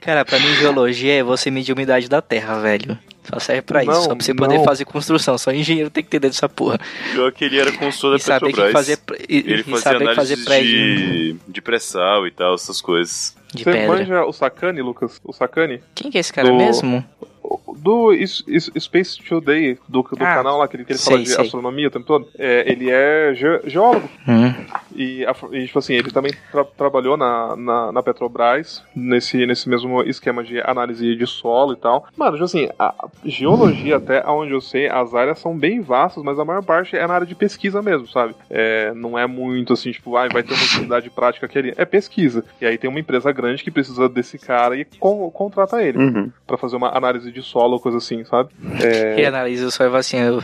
[0.01, 2.99] Cara, pra mim, geologia é você medir a umidade da terra, velho.
[3.31, 4.64] Só serve pra isso, Não, só pra você poder não.
[4.64, 5.37] fazer construção.
[5.37, 6.81] Só engenheiro tem que ter dentro dessa porra.
[7.12, 8.67] Pior que ele era consultor da E saber Petrobras.
[8.69, 12.31] que fazer, e, Ele e fazia saber que análise fazer prédio de, de pré-sal e
[12.31, 13.37] tal, essas coisas.
[13.53, 13.87] de Você pedra.
[13.87, 15.21] manja o Sakane, Lucas?
[15.23, 15.83] O Sakane?
[15.95, 17.05] Quem que é esse cara Do- mesmo?
[17.78, 18.11] Do
[18.78, 21.44] Space Today, do, do Ah, canal lá que ele, que ele sei, fala de sei.
[21.44, 22.28] astronomia o tempo todo.
[22.38, 24.08] É, ele é ge- geólogo.
[24.26, 24.52] Hum.
[24.94, 29.68] E, a- e, tipo assim, ele também tra- trabalhou na, na, na Petrobras, nesse, nesse
[29.68, 32.06] mesmo esquema de análise de solo e tal.
[32.16, 36.38] Mano, tipo assim, a geologia, até onde eu sei, as áreas são bem vastas, mas
[36.38, 38.34] a maior parte é na área de pesquisa mesmo, sabe?
[38.50, 41.74] É, não é muito assim, tipo, ah, vai ter uma utilidade prática aqui ali.
[41.76, 42.44] É pesquisa.
[42.61, 46.30] E aí tem uma empresa grande que precisa desse cara e con- contrata ele Uhum.
[46.46, 48.51] pra fazer uma análise de solo ou coisa assim, sabe?
[49.16, 50.42] E analisa o solo e fala assim: eu,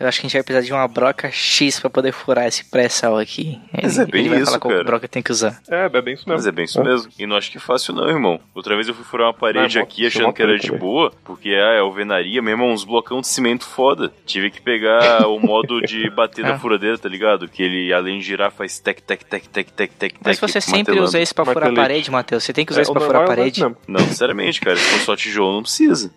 [0.00, 2.64] eu acho que a gente vai precisar de uma broca X pra poder furar esse
[2.64, 3.58] pré-sal aqui.
[3.82, 4.84] Mas é bem ele vai isso, falar qual cara.
[4.84, 5.58] broca tem que usar.
[5.70, 6.34] É, é bem isso mesmo.
[6.38, 7.10] Mas é bem isso mesmo.
[7.18, 8.40] E não acho que é fácil não, irmão.
[8.54, 10.78] Outra vez eu fui furar uma parede é aqui é achando que era de velho.
[10.80, 14.12] boa, porque ah, é alvenaria, mesmo uns blocão de cimento foda.
[14.26, 16.50] Tive que pegar o modo de bater Ah.
[16.52, 17.48] na furadeira, tá ligado?
[17.48, 20.78] Que ele, além de girar, faz tec, tec, tec, tec, tec, tec, Mas você sempre
[20.78, 21.04] martelando.
[21.04, 22.44] usa isso pra furar a parede, Matheus.
[22.44, 23.60] Você tem que usar É, isso pra furar a é parede.
[23.86, 24.76] Não, sinceramente, cara.
[24.76, 26.10] Se for só tijolo, não precisa.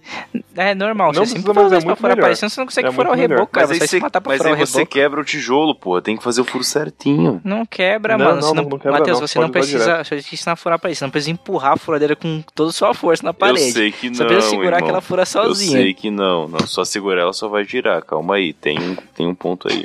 [0.56, 2.24] É normal, Não você precisa, sempre mas usar é isso pra muito furar a melhor.
[2.26, 2.40] parede.
[2.40, 3.68] Senão você não consegue É furar o reboco, cara.
[3.68, 4.94] mas Você se você, matar pra mas furar aí o você reboco.
[4.94, 6.02] quebra o tijolo, porra.
[6.02, 7.42] Tem que fazer o furo certinho.
[7.44, 8.42] Não quebra, Não, mano.
[8.42, 10.04] não, Você não, não quebra Matheus, não, você não precisa.
[10.04, 10.98] Você tem que ensinar a furar a parede.
[11.00, 13.68] Você não precisa empurrar a furadeira com toda a sua força na parede.
[13.68, 14.84] Eu sei que não, Você precisa segurar irmão.
[14.84, 15.78] que ela fura sozinha.
[15.78, 16.48] Eu sei que não.
[16.48, 18.04] Não, só segurar ela só vai girar.
[18.04, 19.84] Calma aí, tem, um- tem um ponto aí.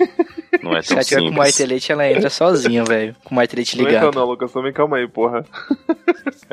[0.62, 1.36] Não é Se tão ela tiver com o simples.
[1.46, 3.14] martelete, ela entra sozinha, velho.
[3.24, 4.14] Com o martelete Não ligado.
[4.14, 5.44] não, Lucas, também calma aí, porra.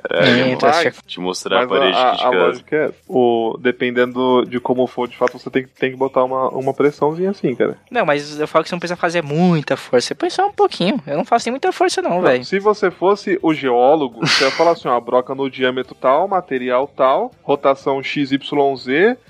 [0.04, 0.50] Caralho, irmão.
[0.54, 0.92] Entra.
[1.08, 2.64] Te mostrar a parede aqui de casa.
[2.72, 6.50] é, o, dependendo de como for, de fato, você tem, que- tem que botar uma,
[6.50, 7.78] uma pressãozinha assim, cara.
[7.90, 10.08] Não, mas eu falo que você não precisa fazer muita força.
[10.10, 11.00] Você põe só um pouquinho.
[11.08, 12.44] Eu não faço nem muita força, não, velho.
[12.46, 16.88] Se você fosse o geólogo, você ia falar assim, ó, broca no diâmetro tal, material
[16.96, 18.38] tal, rotação XYZ,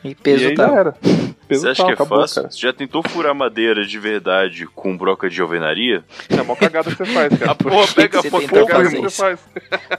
[0.04, 0.68] E e peso aí tá.
[0.68, 0.96] já era.
[1.54, 2.42] Peso Você acha tal, que é acabou, fácil?
[2.44, 2.52] cara.
[2.52, 6.04] Você já tentou furar madeira de verdade com broca de alvenaria?
[6.30, 7.52] É uma cagada que você faz, cara.
[7.52, 9.04] A porra pega você fogo, irmão.
[9.04, 9.40] você faz.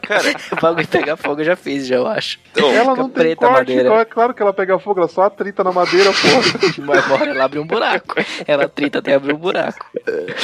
[0.03, 2.38] Cara, O bagulho pegar fogo eu já fiz, já eu acho.
[2.53, 3.83] então, Ela não tem preta a corte, madeira.
[3.88, 6.75] então é claro que ela pega fogo, ela só atrita na madeira, porra.
[6.87, 8.14] Mas bora, ela abre um buraco.
[8.47, 9.87] Ela trita até abrir um buraco.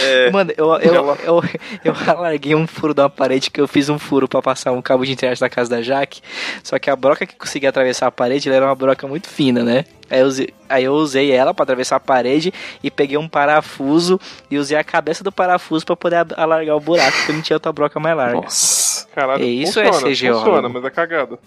[0.02, 1.42] é, Mano, eu, eu, Ela- eu,
[1.84, 5.04] eu alarguei um furo da parede que eu fiz um furo pra passar um cabo
[5.04, 6.20] de internet na casa da Jaque.
[6.62, 9.62] Só que a broca que conseguia atravessar a parede ela era uma broca muito fina,
[9.62, 9.84] né?
[10.10, 14.20] Aí eu, usei, aí eu usei ela pra atravessar a parede e peguei um parafuso
[14.50, 17.72] e usei a cabeça do parafuso pra poder alargar o buraco, porque não tinha outra
[17.72, 18.40] broca mais larga.
[18.40, 20.44] nossa, Caralho, É isso é funciona, ser geólogo?
[20.46, 21.38] funciona, mas é cagada.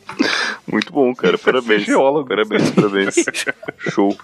[0.65, 1.35] muito bom, cara.
[1.35, 1.83] É Parabéns.
[1.83, 2.27] geólogo.
[2.29, 3.15] Parabéns, parabéns.
[3.79, 4.15] Show.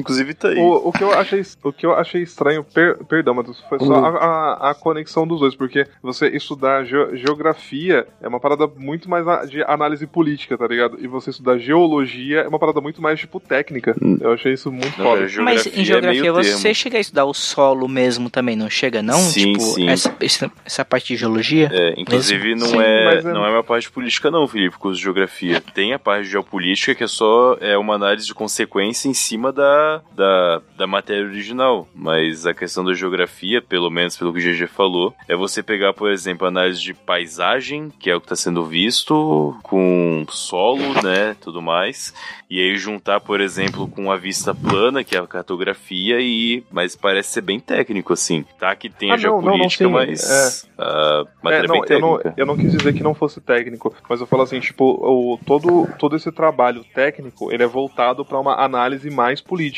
[0.00, 0.02] É.
[0.02, 0.58] Inclusive tá aí.
[0.58, 3.84] O, o que eu achei, o que eu achei estranho, per- perdão, Matheus, foi só
[3.84, 4.04] Uhum.
[4.04, 9.08] a, a- a conexão dos dois, porque você estudar ge- geografia é uma parada muito
[9.08, 10.98] mais de análise política, tá ligado?
[11.00, 13.94] E você estudar geologia é uma parada muito mais, tipo, técnica.
[14.20, 15.26] Eu achei isso muito Não, foda.
[15.28, 16.74] cara, Mas em é geografia meio você termo.
[16.74, 19.18] chega a estudar o solo mesmo também, não chega não?
[19.18, 19.88] Sim, tipo, sim.
[19.88, 21.68] Essa, essa, essa parte de geologia?
[21.72, 24.96] É, inclusive não, Sim, é, mas é- não é uma parte política não, Felipe, curso
[24.98, 25.60] de geografia.
[25.74, 29.52] Tem a parte de geopolítica que é só é uma análise de consequência em cima
[29.52, 31.86] da, da, da matéria original.
[31.94, 35.92] Mas a questão da geografia, pelo menos pelo que o GG falou, é você pegar,
[35.92, 41.36] por exemplo, análise de paisagem, que é o que está sendo visto, com solo, né,
[41.40, 42.12] tudo mais.
[42.48, 46.96] E aí juntar, por exemplo, com a vista plana, que é a cartografia, e mas
[46.96, 48.44] parece ser bem técnico, assim.
[48.58, 51.68] Tá que tem a Ah, não, não, não, geopolítica, sim, mas a matéria É, é
[51.68, 52.34] não, bem eu não, técnica.
[52.36, 55.88] eu não quis dizer que não fosse técnico, mas eu falo assim, tipo, o, todo,
[55.98, 59.69] todo esse trabalho técnico, ele é voltado pra uma análise mais política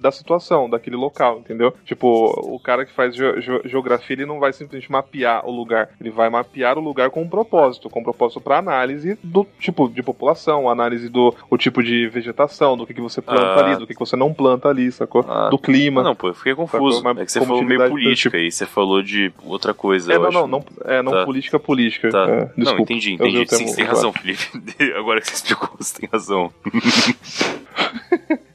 [0.00, 1.72] da situação, daquele local, entendeu?
[1.84, 2.06] Tipo,
[2.54, 6.10] o cara que faz ge- ge- geografia, ele não vai simplesmente mapear o lugar, ele
[6.10, 10.02] vai mapear o lugar com um propósito, com um propósito pra análise do tipo de
[10.02, 13.66] população, análise do o tipo de vegetação, do que, que você planta Ah.
[13.66, 15.24] ali, do que, que você não planta ali, sacou?
[15.28, 15.48] Ah.
[15.50, 16.02] Do clima.
[16.02, 16.98] Não, pô, eu fiquei confuso.
[16.98, 17.14] Sacou?
[17.14, 20.12] Mas É que você falou meio política tipo- aí, você falou de outra coisa.
[20.12, 21.24] É, não, não, não, é, não Tá.
[21.24, 22.10] política, política.
[22.10, 22.28] Tá.
[22.28, 22.62] É, desculpa.
[22.64, 23.46] não, entendi, entendi.
[23.48, 24.40] Sim, você tem razão, Felipe.
[24.96, 26.52] Agora que você explicou, você tem razão.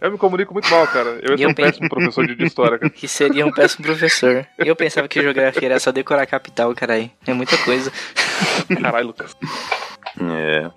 [0.01, 1.19] Eu me comunico muito mal, cara.
[1.21, 2.89] Eu ia ser um penso- péssimo professor de história, cara.
[2.91, 4.47] Que seria um péssimo professor.
[4.57, 7.09] Eu pensava que geografia era só decorar a capital, caralho.
[7.25, 7.91] É muita coisa.
[8.81, 9.35] Caralho, Lucas.
[10.21, 10.69] É,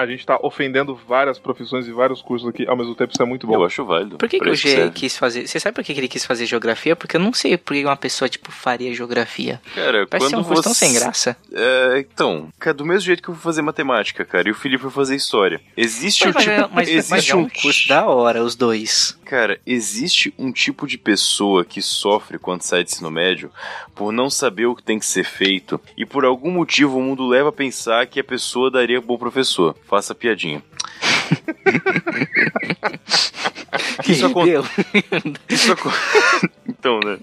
[0.00, 3.26] A gente tá ofendendo várias profissões e vários cursos aqui ao mesmo tempo, isso é
[3.26, 3.54] muito bom.
[3.54, 4.16] eu acho válido.
[4.18, 4.94] Por que, que o G serve.
[4.94, 5.48] quis fazer.
[5.48, 6.94] Você sabe por que ele quis fazer geografia?
[6.94, 9.60] Porque eu não sei por que uma pessoa, tipo, faria geografia.
[9.74, 10.86] Cara, Parece ser quando um curso tão você...
[10.86, 11.36] sem graça.
[11.52, 14.84] É, então, cara, do mesmo jeito que eu vou fazer matemática, cara, e o Felipe
[14.84, 15.60] vai fazer história.
[15.76, 16.60] Existe Mas, um mas, tipo...
[16.60, 19.18] é- mas, existe mas é um um curso da hora, os dois.
[19.24, 23.50] Cara, existe um tipo de pessoa que sofre quando sai de ensino médio
[23.94, 27.26] por não saber o que tem que ser feito e por algum motivo o mundo
[27.26, 29.74] leva a pensar que a pessoa daria bom professor.
[29.88, 30.62] Faça piadinha.
[34.06, 34.64] Isso, Deu.
[35.48, 35.90] isso acon-
[36.68, 37.18] Então, né?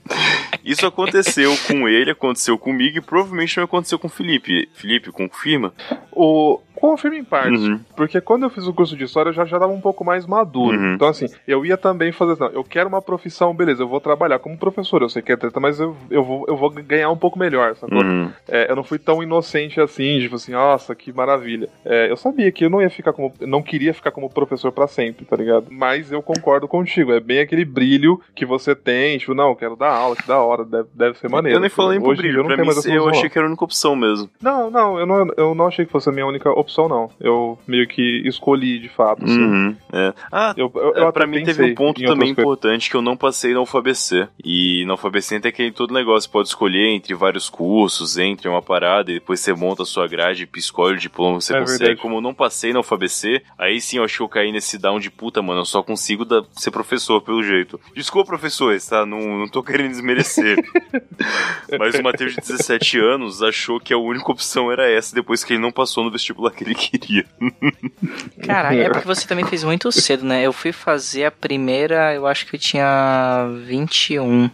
[0.64, 4.68] Isso aconteceu com ele, aconteceu comigo e provavelmente não aconteceu com o Felipe.
[4.74, 5.74] Felipe, confirma?
[6.12, 7.80] O confirma em parte, Uhum.
[7.96, 10.26] porque quando eu fiz o curso de história eu já já tava um pouco mais
[10.26, 10.78] maduro.
[10.78, 10.94] Uhum.
[10.96, 14.00] Então assim, eu ia também fazer assim, não, eu quero uma profissão, beleza, eu vou
[14.02, 17.10] trabalhar como professor, eu sei que é treta, mas eu, eu, vou, eu vou ganhar
[17.10, 18.02] um pouco melhor, sacou?
[18.04, 18.30] Uhum.
[18.48, 21.70] É, eu não fui tão inocente assim, tipo assim, nossa, que maravilha.
[21.84, 23.34] É, eu sabia que eu não ia ficar como.
[23.40, 25.68] eu não queria ficar como professor pra sempre, tá ligado?
[25.70, 27.12] Mas eu concordo contigo.
[27.14, 30.40] É bem aquele brilho que você tem, tipo, não, eu quero dar aula, que da
[30.42, 31.58] hora, deve, deve ser maneiro.
[31.58, 33.64] Eu nem falei nem pro brilho, não pra mim eu achei que era a única
[33.64, 34.30] opção mesmo.
[34.42, 36.65] Não, não, eu não, eu não achei que fosse a minha única opção.
[36.66, 37.10] Opção, não.
[37.20, 39.24] Eu meio que escolhi de fato.
[39.24, 39.40] Assim.
[39.40, 40.14] Uhum, é.
[40.32, 42.38] Ah, Eu, eu, É, eu pra até mim teve um ponto também coisas.
[42.40, 44.28] importante que eu não passei na UFABC.
[44.44, 49.12] E na UFABC tem aquele todo negócio, pode escolher entre vários cursos, entre uma parada,
[49.12, 51.80] e depois você monta a sua grade escolhe o diploma que você É consegue.
[51.80, 52.02] verdade.
[52.02, 55.00] Como eu não passei na UFABC, aí sim eu acho que eu caí nesse down
[55.00, 57.80] de puta, mano, eu só consigo dar- ser professor pelo jeito.
[57.96, 59.06] Desculpa, professores, tá?
[59.06, 60.58] Não, não tô querendo desmerecer.
[61.80, 65.54] Mas o Matheus de 17 anos achou que a única opção era essa depois que
[65.54, 67.26] ele não passou no vestibular que ele queria.
[68.46, 70.42] Caraca, é porque você também fez muito cedo, né?
[70.46, 74.50] Eu fui fazer a primeira, eu acho que eu tinha 21.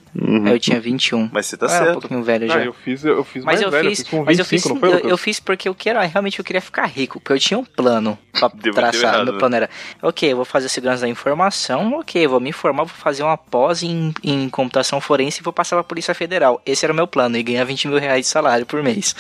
[0.46, 1.30] Aí eu tinha 21.
[1.32, 2.00] Mas você tá eu era um certo.
[2.00, 2.58] pouquinho velho já.
[2.58, 4.40] Ah, eu fiz, eu fiz Mas mais eu velho, fiz, eu fiz com 25, mas
[4.40, 7.20] eu fiz, não foi, eu, eu fiz porque eu quero, realmente eu queria ficar rico,
[7.20, 9.14] porque eu tinha um plano pra Deu- traçar.
[9.14, 9.40] errado, Meu né?
[9.40, 9.70] plano era,
[10.02, 13.38] ok, eu vou fazer segurança da informação, ok, eu vou me formar, vou fazer uma
[13.38, 16.62] pós em, em computação forense e vou passar pra Polícia Federal.
[16.66, 19.16] Esse era o meu plano, e ganhar 20 mil reais de salário por mês.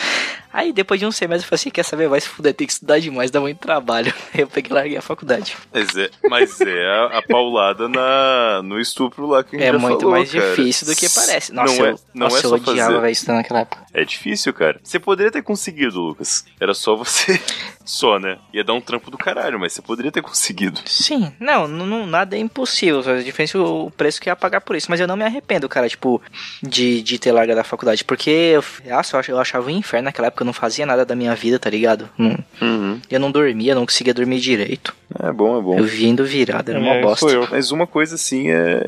[0.53, 2.70] Aí depois de um semestre eu falei assim, quer saber, vai se fuder, tem que
[2.71, 4.13] estudar demais, dá muito trabalho.
[4.37, 5.55] Eu peguei e larguei a faculdade.
[5.73, 9.71] Mas é, mas é a, a paulada na, no estupro lá que a gente É
[9.77, 10.49] muito falou, mais cara.
[10.49, 11.53] difícil do que parece.
[11.53, 13.11] Nossa, não é, eu, não nossa, é eu só odiava fazer.
[13.11, 13.85] estudando naquela época.
[13.93, 14.79] É difícil, cara.
[14.83, 16.45] Você poderia ter conseguido, Lucas.
[16.59, 17.39] Era só você.
[17.83, 18.37] Só, né?
[18.53, 20.79] Ia dar um trampo do caralho, mas você poderia ter conseguido.
[20.85, 22.99] Sim, não, não, nada é impossível.
[22.99, 24.85] A diferença é o preço que ia pagar por isso.
[24.89, 26.21] Mas eu não me arrependo, cara, tipo,
[26.61, 28.05] de, de ter largado a faculdade.
[28.05, 30.43] Porque eu, nossa, eu eu achava um inferno naquela época.
[30.43, 32.07] Eu não fazia nada da minha vida, tá ligado?
[32.17, 32.99] Não- Uhum.
[33.09, 34.93] eu não dormia, eu não conseguia dormir direito.
[35.21, 35.77] É bom, é bom.
[35.77, 37.19] Eu vindo virado, era uma É, bosta.
[37.19, 37.47] sou eu.
[37.51, 38.81] Mas uma coisa assim é,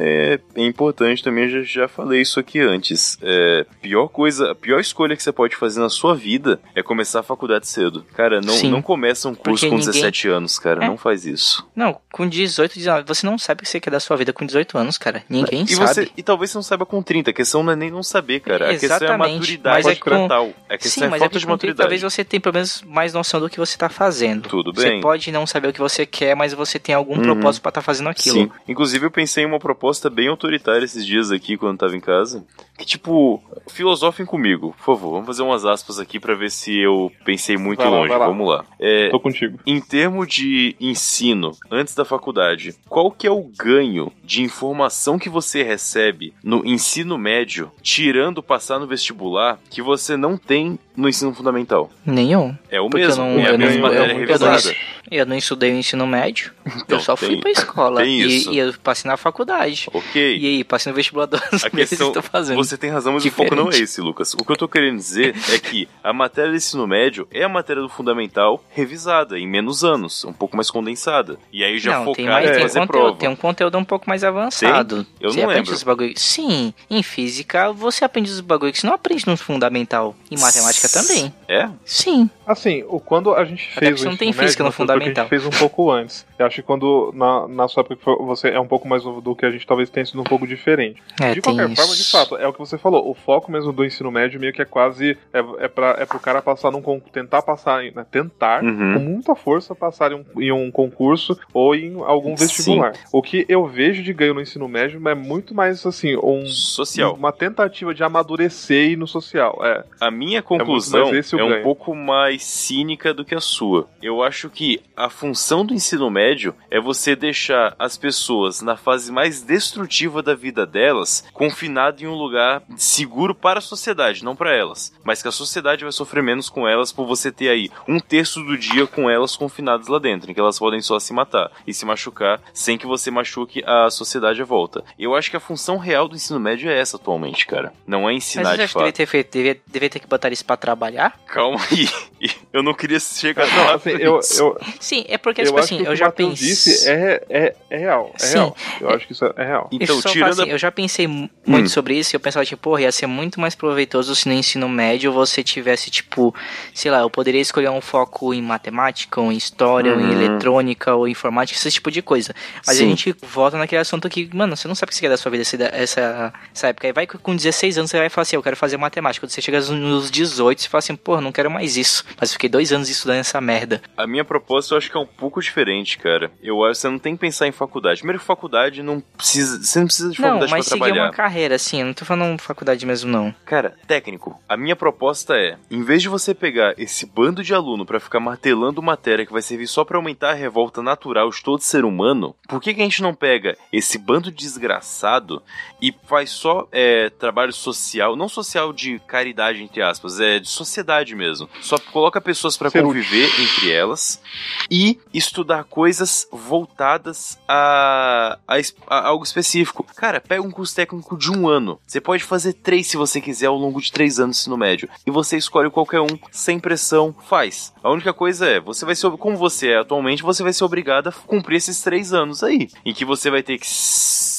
[0.56, 3.18] é- é importante também, eu já, já falei isso aqui antes.
[3.22, 7.20] É, pior coisa, a pior escolha que você pode fazer na sua vida é começar
[7.20, 8.06] a faculdade cedo.
[8.16, 8.72] Cara, não, Sim.
[8.72, 10.86] não começa um curso Porque com ninguém- 17 anos, cara.
[10.86, 10.88] É.
[10.88, 11.68] Não faz isso.
[11.76, 14.46] Não, com 18, 19, você não sabe o que você quer da sua vida com
[14.46, 15.24] 18 anos, cara.
[15.30, 15.88] Ninguém E, sabe.
[15.94, 17.32] você, e talvez você não saiba com 30.
[17.32, 18.72] A questão não é nem não saber, cara.
[18.72, 20.54] A questão é a maturidade mas é com- mental.
[20.70, 21.78] A questão Sim, é mas falta é de com 30 maturidade.
[21.78, 24.48] talvez você tenha pelo menos mais noção do que você tá fazendo.
[24.50, 25.02] Tudo Você bem.
[25.02, 27.22] pode não saber o que você quer, mas você tem algum Uhum.
[27.24, 28.36] propósito pra estar fazendo aquilo.
[28.38, 28.52] Sim.
[28.68, 32.44] Inclusive, eu pensei em uma proposta bem autoritária esses dias aqui, quando tava em casa.
[32.78, 35.12] Que, tipo, filosofem comigo, por favor.
[35.12, 38.10] Vamos fazer umas aspas aqui pra ver se eu pensei muito Vai lá, longe.
[38.10, 38.28] vai lá.
[38.28, 38.66] Vamos lá.
[38.80, 39.60] É, Tô contigo.
[39.66, 45.30] em termos de ensino, antes da faculdade, qual que é o ganho de informação que
[45.30, 51.34] você recebe no ensino médio, tirando passar no vestibular, que você não tem no ensino
[51.34, 51.90] fundamental?
[52.06, 52.56] Nenhum.
[52.70, 54.72] É o Porque mesmo, não, é eu, não, mesma eu, não,
[55.12, 58.02] eu não estudei o ensino médio, Então, eu só fui tem- pra escola.
[58.02, 58.52] tem e, isso.
[58.52, 59.88] e eu passei na faculdade.
[59.94, 60.38] Ok.
[60.38, 62.58] E aí, passei no vestibular duas A questão, e tô fazendo.
[62.58, 63.84] você tem razão, mas o foco não é Diferente.
[63.84, 64.34] esse, Lucas.
[64.34, 67.50] O que eu tô querendo dizer é que a matéria do ensino médio é a
[67.50, 71.38] matéria do fundamental revisada, em menos anos, um pouco mais condensada.
[71.52, 73.18] E aí já não, tem focar mais, em tem fazer conteúdo, prova.
[73.18, 75.06] tem um conteúdo um pouco mais avançado.
[75.20, 75.74] Eu você não aprende lembro.
[75.76, 76.14] os bagulho.
[76.18, 80.16] Sim, em física você aprende os bagulhos que você não aprende no fundamental.
[80.32, 81.34] Em matemática também.
[81.48, 81.70] É?
[81.86, 82.30] Sim.
[82.46, 84.86] Assim, quando a gente Até fez porque o não tem ensino física médio, no foi
[84.86, 85.22] porque fundamental.
[85.22, 86.26] A gente fez um pouco antes.
[86.38, 89.36] Eu acho que quando, na, na sua época, você é um pouco mais novo do
[89.36, 91.02] que a gente, talvez tenha sido um pouco diferente.
[91.22, 91.82] É, de tem qualquer isso.
[91.82, 93.10] forma, de fato, é o que você falou.
[93.10, 95.18] O foco mesmo do ensino médio meio que é quase.
[95.34, 98.94] É, é, pra, é pro cara passar num con- tentar passar, em- né, tentar Uhum.
[98.94, 102.46] com muita força passar em um, em um concurso ou em algum Sim.
[102.46, 102.94] vestibular.
[103.12, 107.14] O que eu vejo de ganho no ensino médio é muito mais assim, um, Social.
[107.14, 109.60] uma tentativa de amadurecer e ir no social.
[109.64, 109.84] É.
[110.00, 111.64] A minha muito conclusão o é um ganho.
[111.64, 113.90] pouco mais cínica do que a sua.
[114.02, 119.12] Eu acho que a função do ensino médio é você deixar as pessoas na fase
[119.12, 124.56] mais destrutiva da vida delas confinado em um lugar seguro para a sociedade, não para
[124.56, 124.94] elas.
[125.04, 128.44] Mas que a sociedade vai sofrer menos com elas por você ter aí um terço
[128.44, 131.74] do dia com elas confinadas lá dentro, em que elas podem só se matar e
[131.74, 134.84] se machucar sem que você machuque a sociedade à volta.
[134.98, 137.74] Eu acho que a função real do ensino médio é essa atualmente, cara.
[137.86, 138.80] Não é ensinar Mas de que fato.
[138.82, 141.20] devia ter feito, devia, devia ter que botar isso pra trabalhar?
[141.28, 141.88] Calma aí.
[142.54, 143.00] Eu não queria
[143.34, 143.76] Não, lá.
[143.76, 146.48] assim, eu, eu, Sim, é porque, eu tipo assim, eu que já pensei.
[146.48, 148.12] disse é, é, é real.
[148.16, 148.34] É Sim.
[148.36, 148.58] real.
[148.82, 149.70] Eu acho que isso é real.
[149.72, 151.70] Então, tirando assim, eu já pensei mu- muito Hum.
[151.70, 154.68] sobre isso e eu pensava, tipo, porra, ia ser muito mais proveitoso se no ensino
[154.68, 156.34] médio você tivesse, tipo,
[156.74, 160.12] sei lá, eu poderia escolher um foco em matemática, ou em história, ou em Uhum.
[160.12, 162.34] eletrônica, ou informática, esse tipo de coisa.
[162.66, 162.86] Mas Sim.
[162.86, 165.18] a gente volta naquele assunto que, mano, você não sabe o que você quer da
[165.18, 166.88] sua vida essa, essa, essa época.
[166.88, 169.26] Aí vai que com 16 anos você vai falar assim, eu quero fazer matemática.
[169.26, 172.04] Quando você chega nos 18, você fala assim, porra, não quero mais isso.
[172.20, 173.82] Mas eu fiquei dois anos estudando essa merda.
[173.98, 176.32] a minha proposta eu acho que é um pouco diferente, cara.
[176.42, 178.00] Eu acho que você não tem que pensar em faculdade.
[178.00, 179.62] Primeiro, faculdade não precisa.
[179.62, 181.06] Você não precisa de Não, faculdade mas pra seguir trabalhar.
[181.08, 183.34] uma carreira, assim, eu não tô falando faculdade mesmo, não.
[183.46, 187.86] Cara, técnico, a minha proposta é, em vez de você pegar esse bando de aluno
[187.86, 191.62] pra ficar martelando matéria que vai servir só pra aumentar a revolta natural de todo
[191.62, 195.42] ser humano, por que, que a gente não pega esse bando de desgraçado
[195.82, 201.16] e faz só é, trabalho social, não social de caridade, entre aspas, é de sociedade
[201.16, 201.50] mesmo.
[201.62, 204.22] Só coloca pessoas pra Ser conviver entre elas
[204.70, 209.84] e estudar coisas voltadas a, a a algo específico.
[209.96, 211.80] Cara, pega um curso técnico de um ano.
[211.88, 214.88] Você pode fazer três se você quiser ao longo de três anos no médio.
[215.06, 217.74] E você escolhe qualquer um, sem pressão, faz.
[217.84, 221.08] A única coisa é, você vai ser, como você é atualmente, você vai ser obrigado
[221.08, 222.70] a cumprir esses três anos aí.
[222.86, 223.68] Em que você vai ter que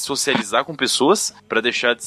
[0.05, 2.05] socializar com pessoas pra deixar de,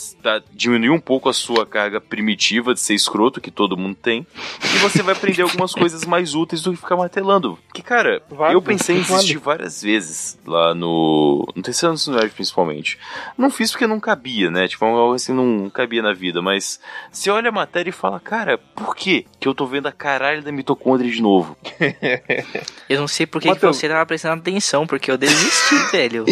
[0.53, 4.27] diminuir um pouco a sua carga primitiva de ser escroto que todo mundo tem.
[4.63, 7.59] E você vai aprender algumas coisas mais úteis do que ficar martelando.
[7.75, 11.47] Que, cara, Válido, eu pensei em desistir várias vezes lá no.
[11.55, 12.99] No terceiro ano do principalmente.
[13.37, 14.69] Não fiz porque não cabia, né?
[14.69, 16.41] Tipo, algo assim não cabia na vida.
[16.41, 16.81] Mas
[17.11, 20.43] você olha a matéria e fala, cara, por que que eu tô vendo a caralho
[20.43, 21.57] da mitocôndria de novo?
[22.89, 26.25] Eu não sei por que, você tava prestando atenção, porque eu desisti, velho.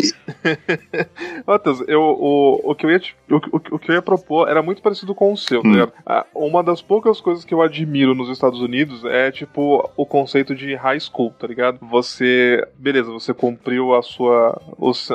[1.56, 3.00] Matheus, eu, o, o, que eu ia
[3.30, 5.72] o, o, que eu ia propor era muito parecido com o seu, tá Hum.
[5.72, 5.92] ligado?
[6.04, 10.54] Ah, Uma das poucas coisas que eu admiro nos Estados Unidos é, tipo, o conceito
[10.54, 11.78] de high school, tá ligado?
[11.82, 14.60] Você, beleza, você cumpriu a sua,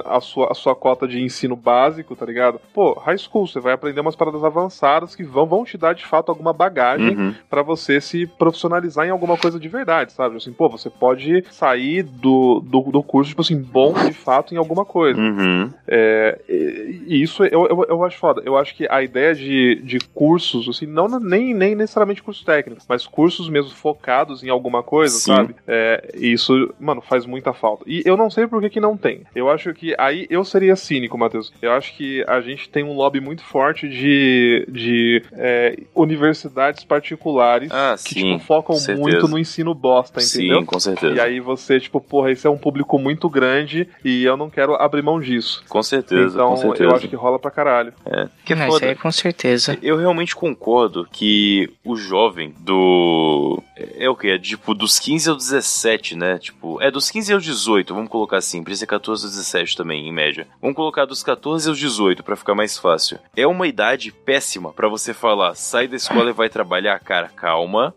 [0.05, 2.59] a sua, a sua cota de ensino básico, tá ligado?
[2.73, 6.05] Pô, high school, você vai aprender umas paradas avançadas que vão, vão te dar, de
[6.05, 7.33] fato, alguma bagagem Uhum.
[7.49, 10.37] pra você se profissionalizar em alguma coisa de verdade, sabe?
[10.37, 14.57] Assim, pô, você pode sair do, do, do curso, tipo assim, bom de fato em
[14.57, 15.19] alguma coisa.
[15.19, 15.69] Uhum.
[15.87, 18.41] É, e, e isso eu, eu, eu acho foda.
[18.45, 22.85] Eu acho que a ideia de, de cursos, assim, não nem, nem necessariamente cursos técnicos,
[22.87, 25.35] mas cursos mesmo focados em alguma coisa, Sim.
[25.35, 25.55] sabe?
[25.67, 27.83] É, isso, mano, faz muita falta.
[27.87, 29.23] E eu não sei por que, que não tem.
[29.35, 31.53] Eu acho que aí eu seria cínico, Matheus.
[31.61, 37.69] Eu acho que a gente tem um lobby muito forte de, de é, universidades particulares
[37.71, 40.59] Ah, que sim, tipo, focam muito no ensino bosta, entendeu?
[40.59, 41.15] Sim, com certeza.
[41.15, 44.75] E aí você, tipo, porra, esse é um público muito grande e eu não quero
[44.75, 45.63] abrir mão disso.
[45.67, 46.83] Com certeza, então com certeza.
[46.83, 47.93] eu acho que rola pra caralho.
[48.05, 48.27] É.
[48.45, 48.87] Que é Não, isso foda.
[48.91, 49.77] aí com certeza.
[49.81, 53.61] Eu realmente concordo que o jovem do.
[53.97, 54.29] É o que?
[54.29, 56.37] É tipo dos 15 aos 17, né?
[56.37, 58.63] Tipo, é dos 15 aos 18, vamos colocar assim.
[58.63, 60.47] Precisa ser 14 aos 17 também, em média.
[60.61, 63.19] Vamos colocar dos 14 aos 18 pra ficar mais fácil.
[63.35, 66.99] É uma idade péssima pra você falar, sai da escola e vai trabalhar.
[66.99, 67.93] Cara, calma.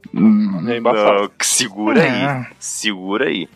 [0.68, 1.22] É embaçado.
[1.22, 2.22] Não, segura aí.
[2.22, 2.46] Não.
[2.58, 3.48] Segura aí.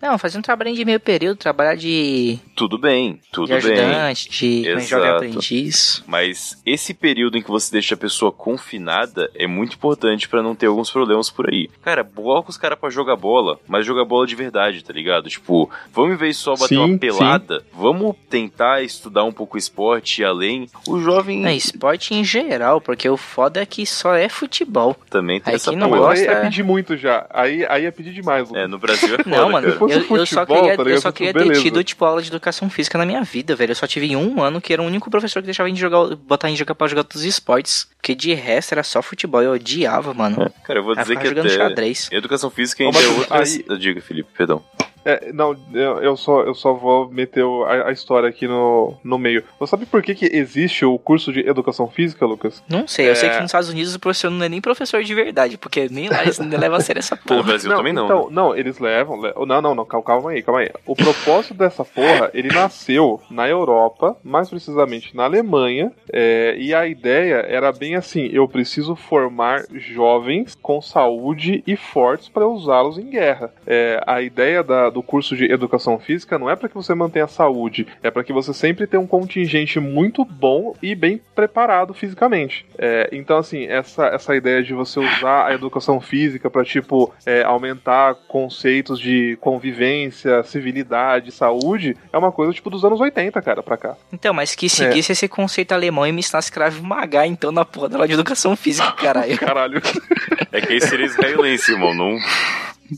[0.00, 4.07] Não, fazer um trabalho de meio período, trabalhar de, Tudo bem, de tudo bem.
[4.10, 5.16] Ajudante, de que jovem Exato.
[5.16, 6.02] aprendiz.
[6.06, 10.54] Mas esse período em que você deixa a pessoa confinada é muito importante pra não
[10.54, 11.68] ter alguns problemas por aí.
[11.82, 15.28] Cara, coloca os caras pra jogar bola, mas jogar bola de verdade, tá ligado?
[15.28, 19.56] Tipo, vamos em vez de só bater Sim, uma pelada, vamos tentar estudar um pouco
[19.56, 20.68] esporte e além.
[20.86, 24.96] O jovem É, esporte em geral, porque o foda é que só é futebol.
[25.10, 27.26] também tem Aí essa que não gosta- aí é pedir muito já.
[27.30, 28.62] Aí, aí é pedir demais, Lucas.
[28.64, 29.78] É, no Brasil é foda, Não, mano, cara.
[29.78, 32.28] fosse eu, eu só futebol, queria, tá eu só queria ter tido, tipo, aula de
[32.28, 33.70] educação física na minha vida, velho.
[33.72, 36.14] Eu só tive um ano que era o único professor que deixava a gente jogar,
[36.16, 37.88] botar a gente jogar pra jogar todos os esportes.
[37.96, 40.52] Porque de resto era só futebol, eu odiava, mano.
[40.64, 41.56] Cara, eu vou dizer que jogando até...
[41.56, 42.08] xadrez.
[42.12, 43.42] Educação física ainda é outra...
[43.42, 44.62] aí- Diga, Felipe, perdão.
[45.08, 48.94] É, não, eu, eu só, eu só vou meter o- a, a história aqui no,
[49.02, 49.42] no meio.
[49.58, 52.62] Você sabe por que, que existe o curso de educação física, Lucas?
[52.68, 53.32] Não sei, eu sei É.
[53.32, 56.22] que nos Estados Unidos o professor não é nem professor de verdade, porque nem lá
[56.22, 57.42] eles não levam a sério essa No porra.
[57.44, 58.04] Brasil também não.
[58.04, 58.32] Então, né?
[58.32, 59.20] não, eles levam.
[59.20, 60.70] le- Não, não, não, calma, calma aí, calma aí.
[60.86, 66.86] O propósito dessa porra, ele nasceu na Europa, mais precisamente na Alemanha, é, e a
[66.86, 73.08] ideia era bem assim: eu preciso formar jovens com saúde e fortes para usá-los em
[73.08, 73.52] guerra.
[73.66, 77.24] É, a ideia da- do curso de educação física não é para que você mantenha
[77.24, 81.94] a saúde, é para que você sempre tenha um contingente muito bom e bem preparado
[81.94, 82.66] fisicamente.
[82.78, 87.42] É, então, assim, essa, essa ideia de você usar a educação física para tipo, é,
[87.42, 93.76] aumentar conceitos de convivência, civilidade, saúde, é uma coisa tipo dos anos 80, cara, pra
[93.76, 93.96] cá.
[94.12, 97.88] Então, mas que seguisse esse conceito alemão e me ensinasse Krav Maga, então, na porra
[97.88, 99.38] da aula de educação física, caralho.
[99.38, 99.82] Caralho.
[100.50, 102.16] É que aí seria israelense, irmão, não,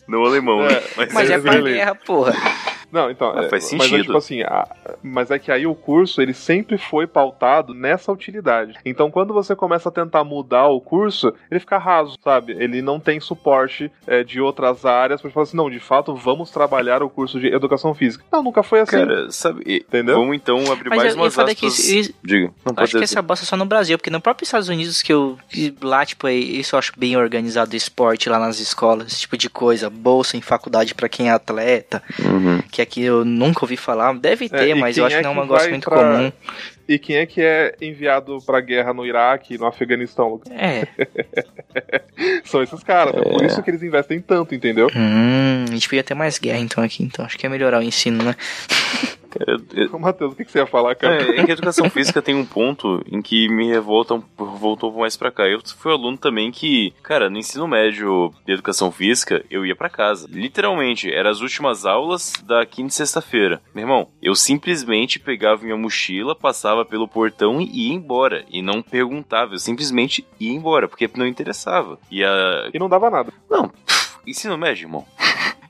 [0.08, 0.74] não alemão, né?
[0.98, 1.76] É, Mas é pra beleza.
[1.76, 2.32] guerra, porra.
[2.92, 4.02] Não, então, Ah, é, faz mas é sentido.
[4.04, 4.66] tipo assim, a-
[5.02, 8.74] mas é que aí o curso ele sempre foi pautado nessa utilidade.
[8.84, 12.52] Então, quando você começa a tentar mudar o curso, ele fica raso, sabe?
[12.58, 16.50] Ele não tem suporte é, de outras áreas pra falar assim, não, de fato, vamos
[16.50, 18.24] trabalhar o curso de educação física.
[18.32, 18.92] Não, nunca foi assim.
[18.98, 20.16] Cara, sabe, Entendeu?
[20.18, 21.78] vamos então abrir Mas mais eu- eu umas que aspas.
[21.88, 24.20] isso- Diga, não Eu pode acho que essa bosta é só no Brasil, porque no
[24.20, 27.76] próprio Estados Unidos que eu que lá, tipo, é- isso eu acho bem organizado o
[27.76, 32.02] esporte lá nas escolas, esse tipo de coisa, bolsa em faculdade pra quem é atleta,
[32.18, 32.60] Uhum.
[32.70, 35.30] que aqui eu nunca ouvi falar, deve ter, e mas eu acho é que não
[35.30, 36.32] é um que negócio muito pra- comum.
[36.88, 40.28] E quem é que é enviado pra guerra no Iraque, no Afeganistão?
[40.28, 40.52] Lucas?
[40.52, 40.88] É.
[42.44, 43.14] São esses caras.
[43.14, 43.22] É.
[43.22, 44.88] por isso que eles investem tanto, entendeu?
[44.96, 47.82] Hum, a gente podia ter mais guerra então aqui, então acho que é melhorar o
[47.82, 48.34] ensino, né?
[49.30, 51.22] Cara, eu- Matheus, o que que você ia falar, cara?
[51.22, 54.92] É, é que a educação física tem um ponto em que me revolta, um- voltou
[54.92, 55.44] mais pra cá.
[55.46, 59.88] Eu fui aluno também que, cara, no ensino médio de educação física, eu ia pra
[59.88, 60.28] casa.
[60.30, 63.60] Literalmente, eram as últimas aulas da quinta e sexta-feira.
[63.74, 68.44] Meu irmão, eu simplesmente pegava minha mochila, passava pelo portão e ia embora.
[68.50, 71.98] E não perguntava, eu simplesmente ia embora, porque não interessava.
[72.10, 72.68] E a.
[72.74, 73.32] E não dava nada.
[73.48, 73.70] Não,
[74.26, 75.06] ensino médio, irmão.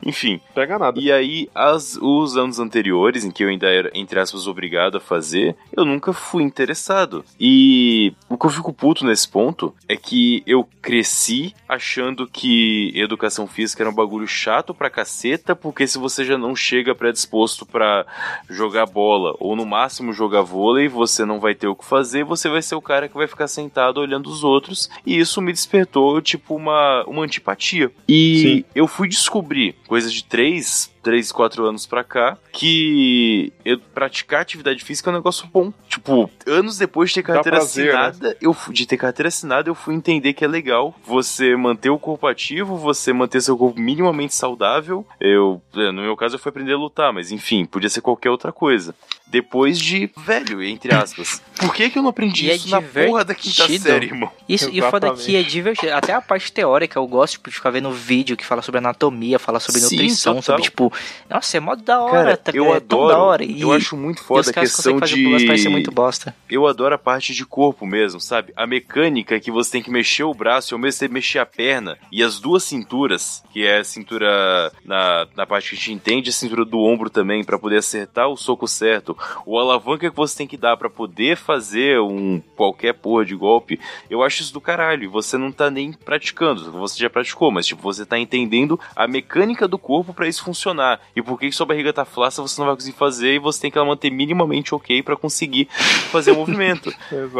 [0.04, 0.98] Enfim, Pega nada.
[1.00, 5.00] e aí, as, os anos anteriores, em que eu ainda era, entre aspas, obrigado a
[5.00, 7.24] fazer, eu nunca fui interessado.
[7.38, 13.46] E o que eu fico puto nesse ponto é que eu cresci achando que educação
[13.46, 18.06] física era um bagulho chato pra caceta, porque se você já não chega predisposto pra
[18.48, 22.48] jogar bola, ou no máximo jogar vôlei, você não vai ter o que fazer, você
[22.48, 24.88] vai ser o cara que vai ficar sentado olhando os outros.
[25.04, 27.90] E isso me despertou, tipo, uma, uma antipatia.
[28.08, 28.64] E Sim.
[28.74, 34.82] eu fui descobrir, coisa de três, três, quatro anos pra cá, que eu praticar atividade
[34.84, 35.72] física é um negócio bom.
[35.88, 38.00] Tipo, anos depois de ter carteira prazer, né?
[38.06, 41.90] assinada, eu fu- de ter carteira assinada, eu fui entender que é legal você manter
[41.90, 45.06] o corpo ativo, você manter seu corpo minimamente saudável.
[45.20, 48.30] Eu, é, no meu caso, eu fui aprender a lutar, mas enfim, podia ser qualquer
[48.30, 48.94] outra coisa.
[49.26, 51.40] Depois de velho, entre aspas.
[51.60, 54.30] Por que, que eu não aprendi E é isso na porra da quinta série, irmão?
[54.48, 55.92] Isso, e o foda aqui é divertido.
[55.92, 59.38] Até a parte teórica eu gosto tipo, de ficar vendo vídeo que fala sobre anatomia,
[59.38, 60.42] fala sobre Sim, nutrição, total.
[60.42, 60.89] sobre tipo,
[61.28, 63.08] nossa, é mó da hora, Cara, tá, eu é adoro.
[63.08, 63.44] da hora.
[63.44, 65.68] E, eu acho muito foda a questão de.
[65.68, 66.34] muito bosta.
[66.48, 68.52] Eu adoro a parte de corpo mesmo, sabe?
[68.56, 71.46] A mecânica que você tem que mexer o braço e ao mesmo tempo mexer a
[71.46, 71.98] perna.
[72.10, 76.30] E as duas cinturas, que é a cintura na, na parte que a gente entende,
[76.30, 79.16] a cintura do ombro também, pra poder acertar o soco certo.
[79.46, 83.78] O alavanca que você tem que dar pra poder fazer um qualquer porra de golpe.
[84.08, 85.04] Eu acho isso do caralho.
[85.04, 86.72] E você não tá nem praticando.
[86.72, 90.79] Você já praticou, mas tipo, você tá entendendo a mecânica do corpo pra isso funcionar.
[91.14, 93.70] E por que sua barriga tá flácida, você não vai conseguir fazer e você tem
[93.70, 95.66] que ela manter minimamente ok pra conseguir
[96.10, 96.92] fazer o movimento.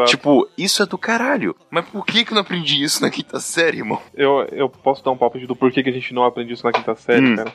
[0.07, 1.55] Tipo, isso é do caralho.
[1.69, 4.01] Mas por que que eu não aprendi isso na quinta série, irmão?
[4.13, 6.71] Eu, eu posso dar um palpite do porquê que a gente não aprende isso na
[6.71, 7.35] quinta série, Hum.
[7.35, 7.53] cara.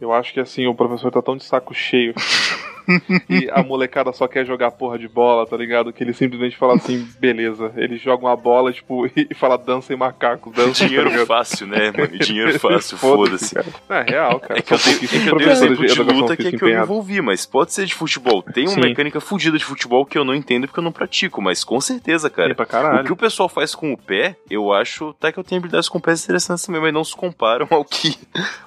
[0.00, 2.14] Eu acho que assim, o professor tá tão de saco cheio.
[3.28, 5.92] e a molecada só quer jogar porra de bola, tá ligado?
[5.92, 7.72] Que ele simplesmente fala assim, beleza.
[7.76, 11.92] Ele joga uma bola, tipo, e fala dança em macaco, dança Dinheiro tá fácil, né,
[11.96, 12.08] mano?
[12.18, 13.54] Dinheiro fácil, foda-se.
[13.54, 13.66] cara.
[13.90, 14.58] É real, cara.
[14.58, 16.62] É que eu tenho, é que eu professores exemplo de educação luta que é que
[16.64, 18.42] eu me envolvi, mas pode ser de futebol.
[18.42, 18.80] Tem uma Sim.
[18.80, 22.30] mecânica fodida de futebol que eu não entendo porque eu não pratico, mas com certeza,
[22.30, 22.56] cara.
[23.00, 25.88] O que o pessoal faz com o pé, eu acho até que eu tenho habilidades
[25.88, 28.16] com pés interessantes também, mas não se comparam ao que,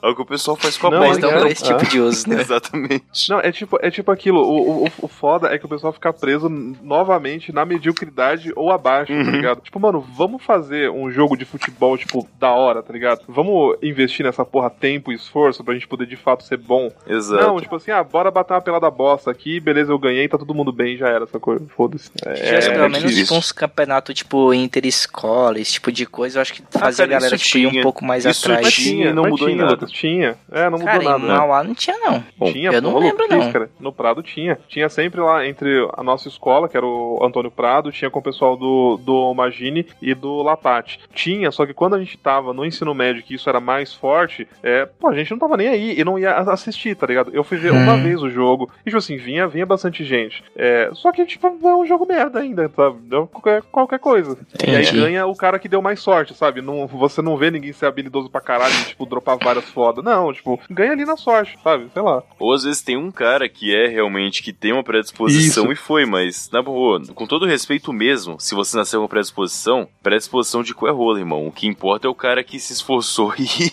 [0.02, 1.10] ao que o pessoal faz com a Não, bola.
[1.10, 2.42] Mas é não pra esse tipo de uso, né?
[2.42, 3.30] Exatamente.
[3.30, 6.12] Não, é tipo, é tipo aquilo, o, o, o foda é que o pessoal fica
[6.14, 6.50] preso
[6.82, 9.26] novamente na mediocridade ou abaixo, Uhum.
[9.26, 9.62] tá ligado?
[9.62, 13.22] Tipo, mano, vamos fazer um jogo de futebol, tipo, da hora, tá ligado?
[13.28, 16.90] Vamos investir nessa porra tempo e esforço pra gente poder de fato ser bom.
[17.08, 17.44] Exato.
[17.44, 20.54] Não, tipo assim, ah, bora bater uma pelada bosta aqui, beleza, eu ganhei, tá todo
[20.54, 21.66] mundo bem, já era essa coisa.
[21.76, 22.06] Foda-se.
[22.06, 22.12] Se
[22.44, 26.42] tivesse É, pelo é menos tipo, uns campeonatos tipo interescola, esse tipo de coisa, eu
[26.42, 28.66] acho que fazia cara, a galera tipo, ir um pouco mais Isso atrás.
[28.66, 29.86] mas tinha, tinha, não mas mudou em tinha, nada.
[29.86, 30.36] Tinha.
[30.52, 31.18] É, não mudou Cara, nada.
[31.24, 31.34] em né?
[31.34, 32.24] Mauá não tinha, não.
[32.38, 33.52] Bom, tinha, eu não pô, lembro, não.
[33.52, 33.70] cara.
[33.80, 34.58] No Prado tinha.
[34.68, 38.24] Tinha sempre lá entre a nossa escola, que era o Antônio Prado, tinha com o
[38.24, 41.00] pessoal do, do Magine e do Lapate.
[41.14, 44.48] Tinha, só que quando a gente tava no ensino médio, que isso era mais forte,
[44.64, 47.30] é, pô, a gente não tava nem aí e não ia assistir, tá ligado?
[47.34, 48.02] Eu fui ver uma Hum.
[48.02, 50.44] vez o jogo e, tipo assim, vinha, vinha bastante gente.
[50.56, 52.98] É, só que, tipo, é um jogo merda ainda, sabe?
[53.12, 54.38] É qualquer, qualquer coisa.
[54.66, 54.98] E aí Entendi.
[55.00, 56.62] ganha o cara que deu mais sorte, sabe?
[56.62, 60.02] Não, você não vê ninguém ser habilidoso pra caralho e, tipo, dropar várias foda.
[60.02, 61.88] Não, tipo, ganha ali na sorte, sabe?
[61.94, 62.24] Sei lá.
[62.40, 65.74] Ou às vezes tem um cara que é realmente que tem uma predisposição Isso.
[65.74, 70.64] e foi, mas na boa, com todo respeito mesmo, se você nasceu com predisposição, predisposição
[70.64, 71.48] de cu é rola, irmão.
[71.48, 73.72] O que importa é o cara que se esforçou e,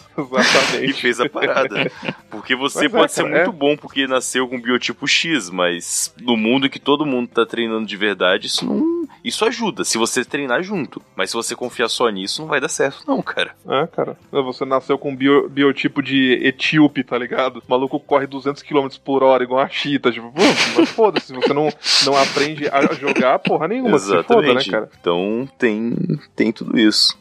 [0.82, 1.90] e fez a parada.
[2.30, 3.58] Porque você Mas é, pode ser cara, muito é.
[3.58, 7.96] bom porque nasceu com biotipo X, mas no mundo que todo mundo tá treinando de
[7.96, 11.02] verdade, isso não, Isso ajuda, se você treinar junto.
[11.16, 13.54] Mas se você confiar só nisso, não vai dar certo, não, cara.
[13.68, 14.16] É, cara.
[14.30, 17.58] Você nasceu com um bio, biotipo de etíope, tá ligado?
[17.58, 20.10] O maluco corre 200 km por hora igual uma chita.
[20.10, 20.32] Tipo,
[20.76, 21.26] mas foda-se.
[21.28, 21.68] Se você não,
[22.06, 23.96] não aprende a jogar, porra nenhuma.
[23.96, 24.26] Exatamente.
[24.26, 24.90] Foda, né, cara?
[25.00, 25.94] Então tem,
[26.34, 27.18] tem tudo isso.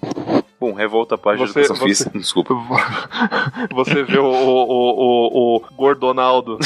[0.59, 2.17] Bom, revolta a página Você- de educação você- física.
[2.17, 2.55] Desculpa.
[3.73, 6.57] Você vê o, o, o, o, o Gordonaldo,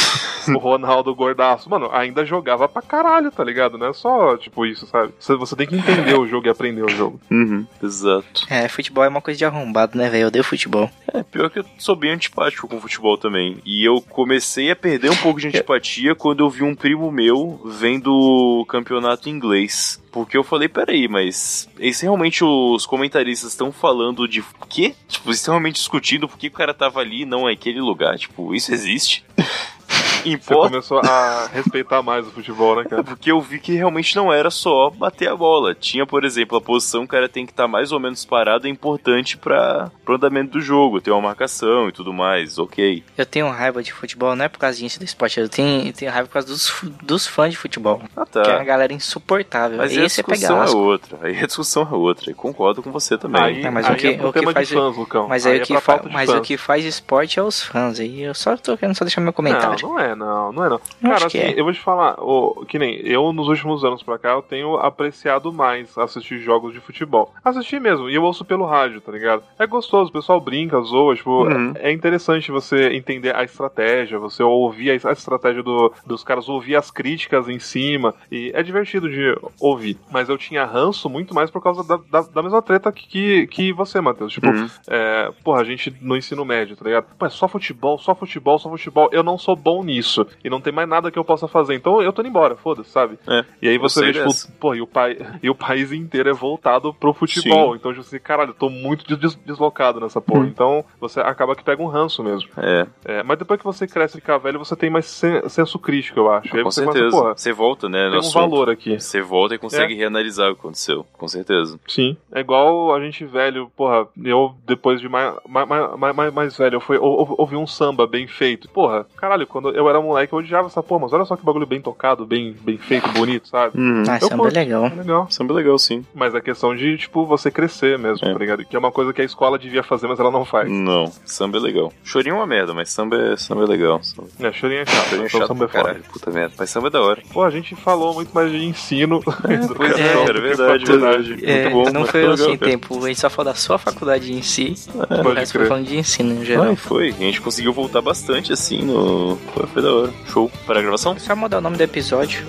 [0.48, 3.78] o Ronaldo Gordaço, mano, ainda jogava pra caralho, tá ligado?
[3.78, 5.14] Não é só, tipo, isso, sabe?
[5.20, 7.20] Você, você tem que entender o jogo e aprender o jogo.
[7.30, 8.46] Uhum, exato.
[8.50, 10.24] É, futebol é uma coisa de arrombado, né, velho?
[10.24, 10.90] Eu odeio futebol.
[11.14, 13.58] É, pior que eu sou bem antipático com futebol também.
[13.66, 17.62] E eu comecei a perder um pouco de antipatia quando eu vi um primo meu
[17.66, 20.02] vendo o campeonato inglês.
[20.12, 24.94] Porque eu falei, peraí, mas esse realmente os comentaristas estão falando de quê?
[25.08, 28.18] Tipo, eles estão realmente discutindo por que o cara tava ali e não naquele lugar.
[28.18, 29.24] Tipo, isso existe?
[30.24, 33.04] Você Importa começou a respeitar mais o futebol, né, cara?
[33.04, 35.74] porque eu vi que realmente não era só bater a bola.
[35.76, 38.68] Tinha, por exemplo, a posição que o cara tem que estar mais ou menos parado
[38.68, 43.04] é importante para o andamento do jogo, ter uma marcação e tudo mais, ok.
[43.18, 45.94] Eu tenho raiva de futebol, não é por causa disso do esporte, eu tenho, eu
[45.94, 46.72] tenho raiva por causa dos,
[47.04, 48.02] dos fãs de futebol.
[48.16, 48.64] Ah, Que é uma tá.
[48.64, 49.78] galera insuportável.
[49.78, 50.78] Mas aí a é discussão é asco.
[50.78, 51.18] outra.
[51.22, 52.32] Aí a discussão é outra.
[52.32, 53.42] E concordo com você também.
[53.42, 55.28] Aí, É, mas aí o que- é o que tema faz- de fãs, Lucão.
[55.28, 56.40] Mas, aí aí o que é fa- falta de mas fãs.
[56.40, 58.00] o que faz esporte é os fãs.
[58.00, 59.78] Aí eu só tô querendo só deixar meu comentário.
[59.82, 60.82] Não, não é, não, não é não.
[61.02, 61.54] Eu Cara, assim, é.
[61.60, 64.76] eu vou te falar, ô, que nem eu nos últimos anos pra cá, eu tenho
[64.78, 67.34] apreciado mais assistir jogos de futebol.
[67.44, 69.44] Assistir mesmo, e eu ouço pelo rádio, tá ligado?
[69.58, 71.74] É gostoso, o pessoal brinca, zoa, tipo, Uhum.
[71.76, 76.76] é interessante você entender a estratégia, você ouvir a, a estratégia do- dos caras, ouvir
[76.76, 79.98] as críticas em cima, e é divertido de ouvir.
[80.12, 83.48] Mas eu tinha ranço muito mais por causa da, da, da mesma treta que, que,
[83.48, 84.34] que você, Matheus.
[84.34, 84.68] Tipo, Uhum.
[84.88, 87.06] é, porra, a gente no ensino médio, tá ligado?
[87.18, 89.10] Pô, é só futebol, só futebol, só futebol.
[89.12, 90.01] Eu não sou bom nisso.
[90.44, 91.76] E não tem mais nada que eu possa fazer.
[91.76, 93.18] Então eu tô indo embora, foda-se, sabe?
[93.28, 94.30] É, E aí você vê, tipo,
[94.60, 97.76] pô, e o, pai, e o país inteiro é voltado pro futebol.
[97.76, 100.24] Então, tipo assim, caralho, eu tô muito des- deslocado nessa Hum.
[100.24, 100.46] porra.
[100.48, 102.50] Então, você acaba que pega um ranço mesmo.
[102.58, 105.78] É, É, mas depois que você cresce e fica velho, você tem mais sen- senso
[105.80, 106.56] crítico, eu acho.
[106.56, 107.00] Aí com você certeza.
[107.10, 108.06] começa, porra, você volta, né?
[108.10, 108.34] tem um assunto.
[108.50, 109.00] valor aqui.
[109.00, 111.06] Você volta e consegue reanalisar o que aconteceu.
[111.14, 111.80] Com certeza.
[111.88, 112.16] Sim.
[112.32, 116.76] É igual a gente velho, porra, eu depois de mais, mais, mais, mais, mais velho,
[116.76, 118.70] eu fui ou- ouvi um samba bem feito.
[118.70, 121.66] Porra, caralho, quando eu era moleque eu odiava essa porra, mas olha só que bagulho
[121.66, 123.78] bem tocado, bem, bem feito, bonito, sabe?
[123.80, 124.04] Uhum.
[124.08, 124.86] Ah, samba é legal.
[124.86, 125.28] É legal.
[125.30, 126.06] Samba é legal, sim.
[126.14, 128.34] Mas é questão de, tipo, você crescer mesmo, É.
[128.34, 128.66] tá ligado?
[128.66, 130.70] Que é uma coisa que a escola devia fazer, mas ela não faz.
[130.70, 131.94] Não, samba é legal.
[132.04, 134.02] Chorinho é uma merda, mas samba é, samba é legal.
[134.04, 135.84] Samba, É, chorinho é chato, chorinho é então chato samba é foda.
[135.84, 136.04] caralho.
[136.12, 136.54] Puta merda.
[136.58, 137.22] Mas samba é da hora.
[137.32, 139.22] Pô, a gente falou muito mais de ensino.
[139.76, 141.46] Pois é, cara, do que verdade, verdade.
[141.46, 142.72] É, Muito bom, não mas foi foi assim legal, cara.
[142.72, 143.06] tempo.
[143.06, 144.76] A gente só falou da sua faculdade em si.
[145.24, 146.66] Pode resto foi falando de ensino em geral.
[146.66, 147.10] Ai, foi.
[147.10, 149.38] A gente conseguiu voltar bastante assim no.
[149.54, 150.14] Foi, foi da hora.
[150.32, 150.52] Show.
[150.66, 151.18] Para a gravação?
[151.18, 152.46] Só mudar o nome do episódio.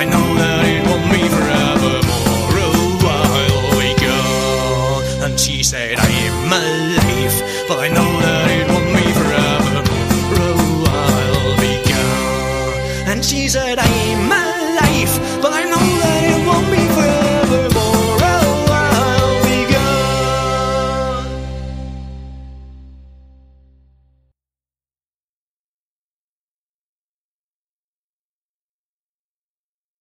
[0.00, 0.27] I know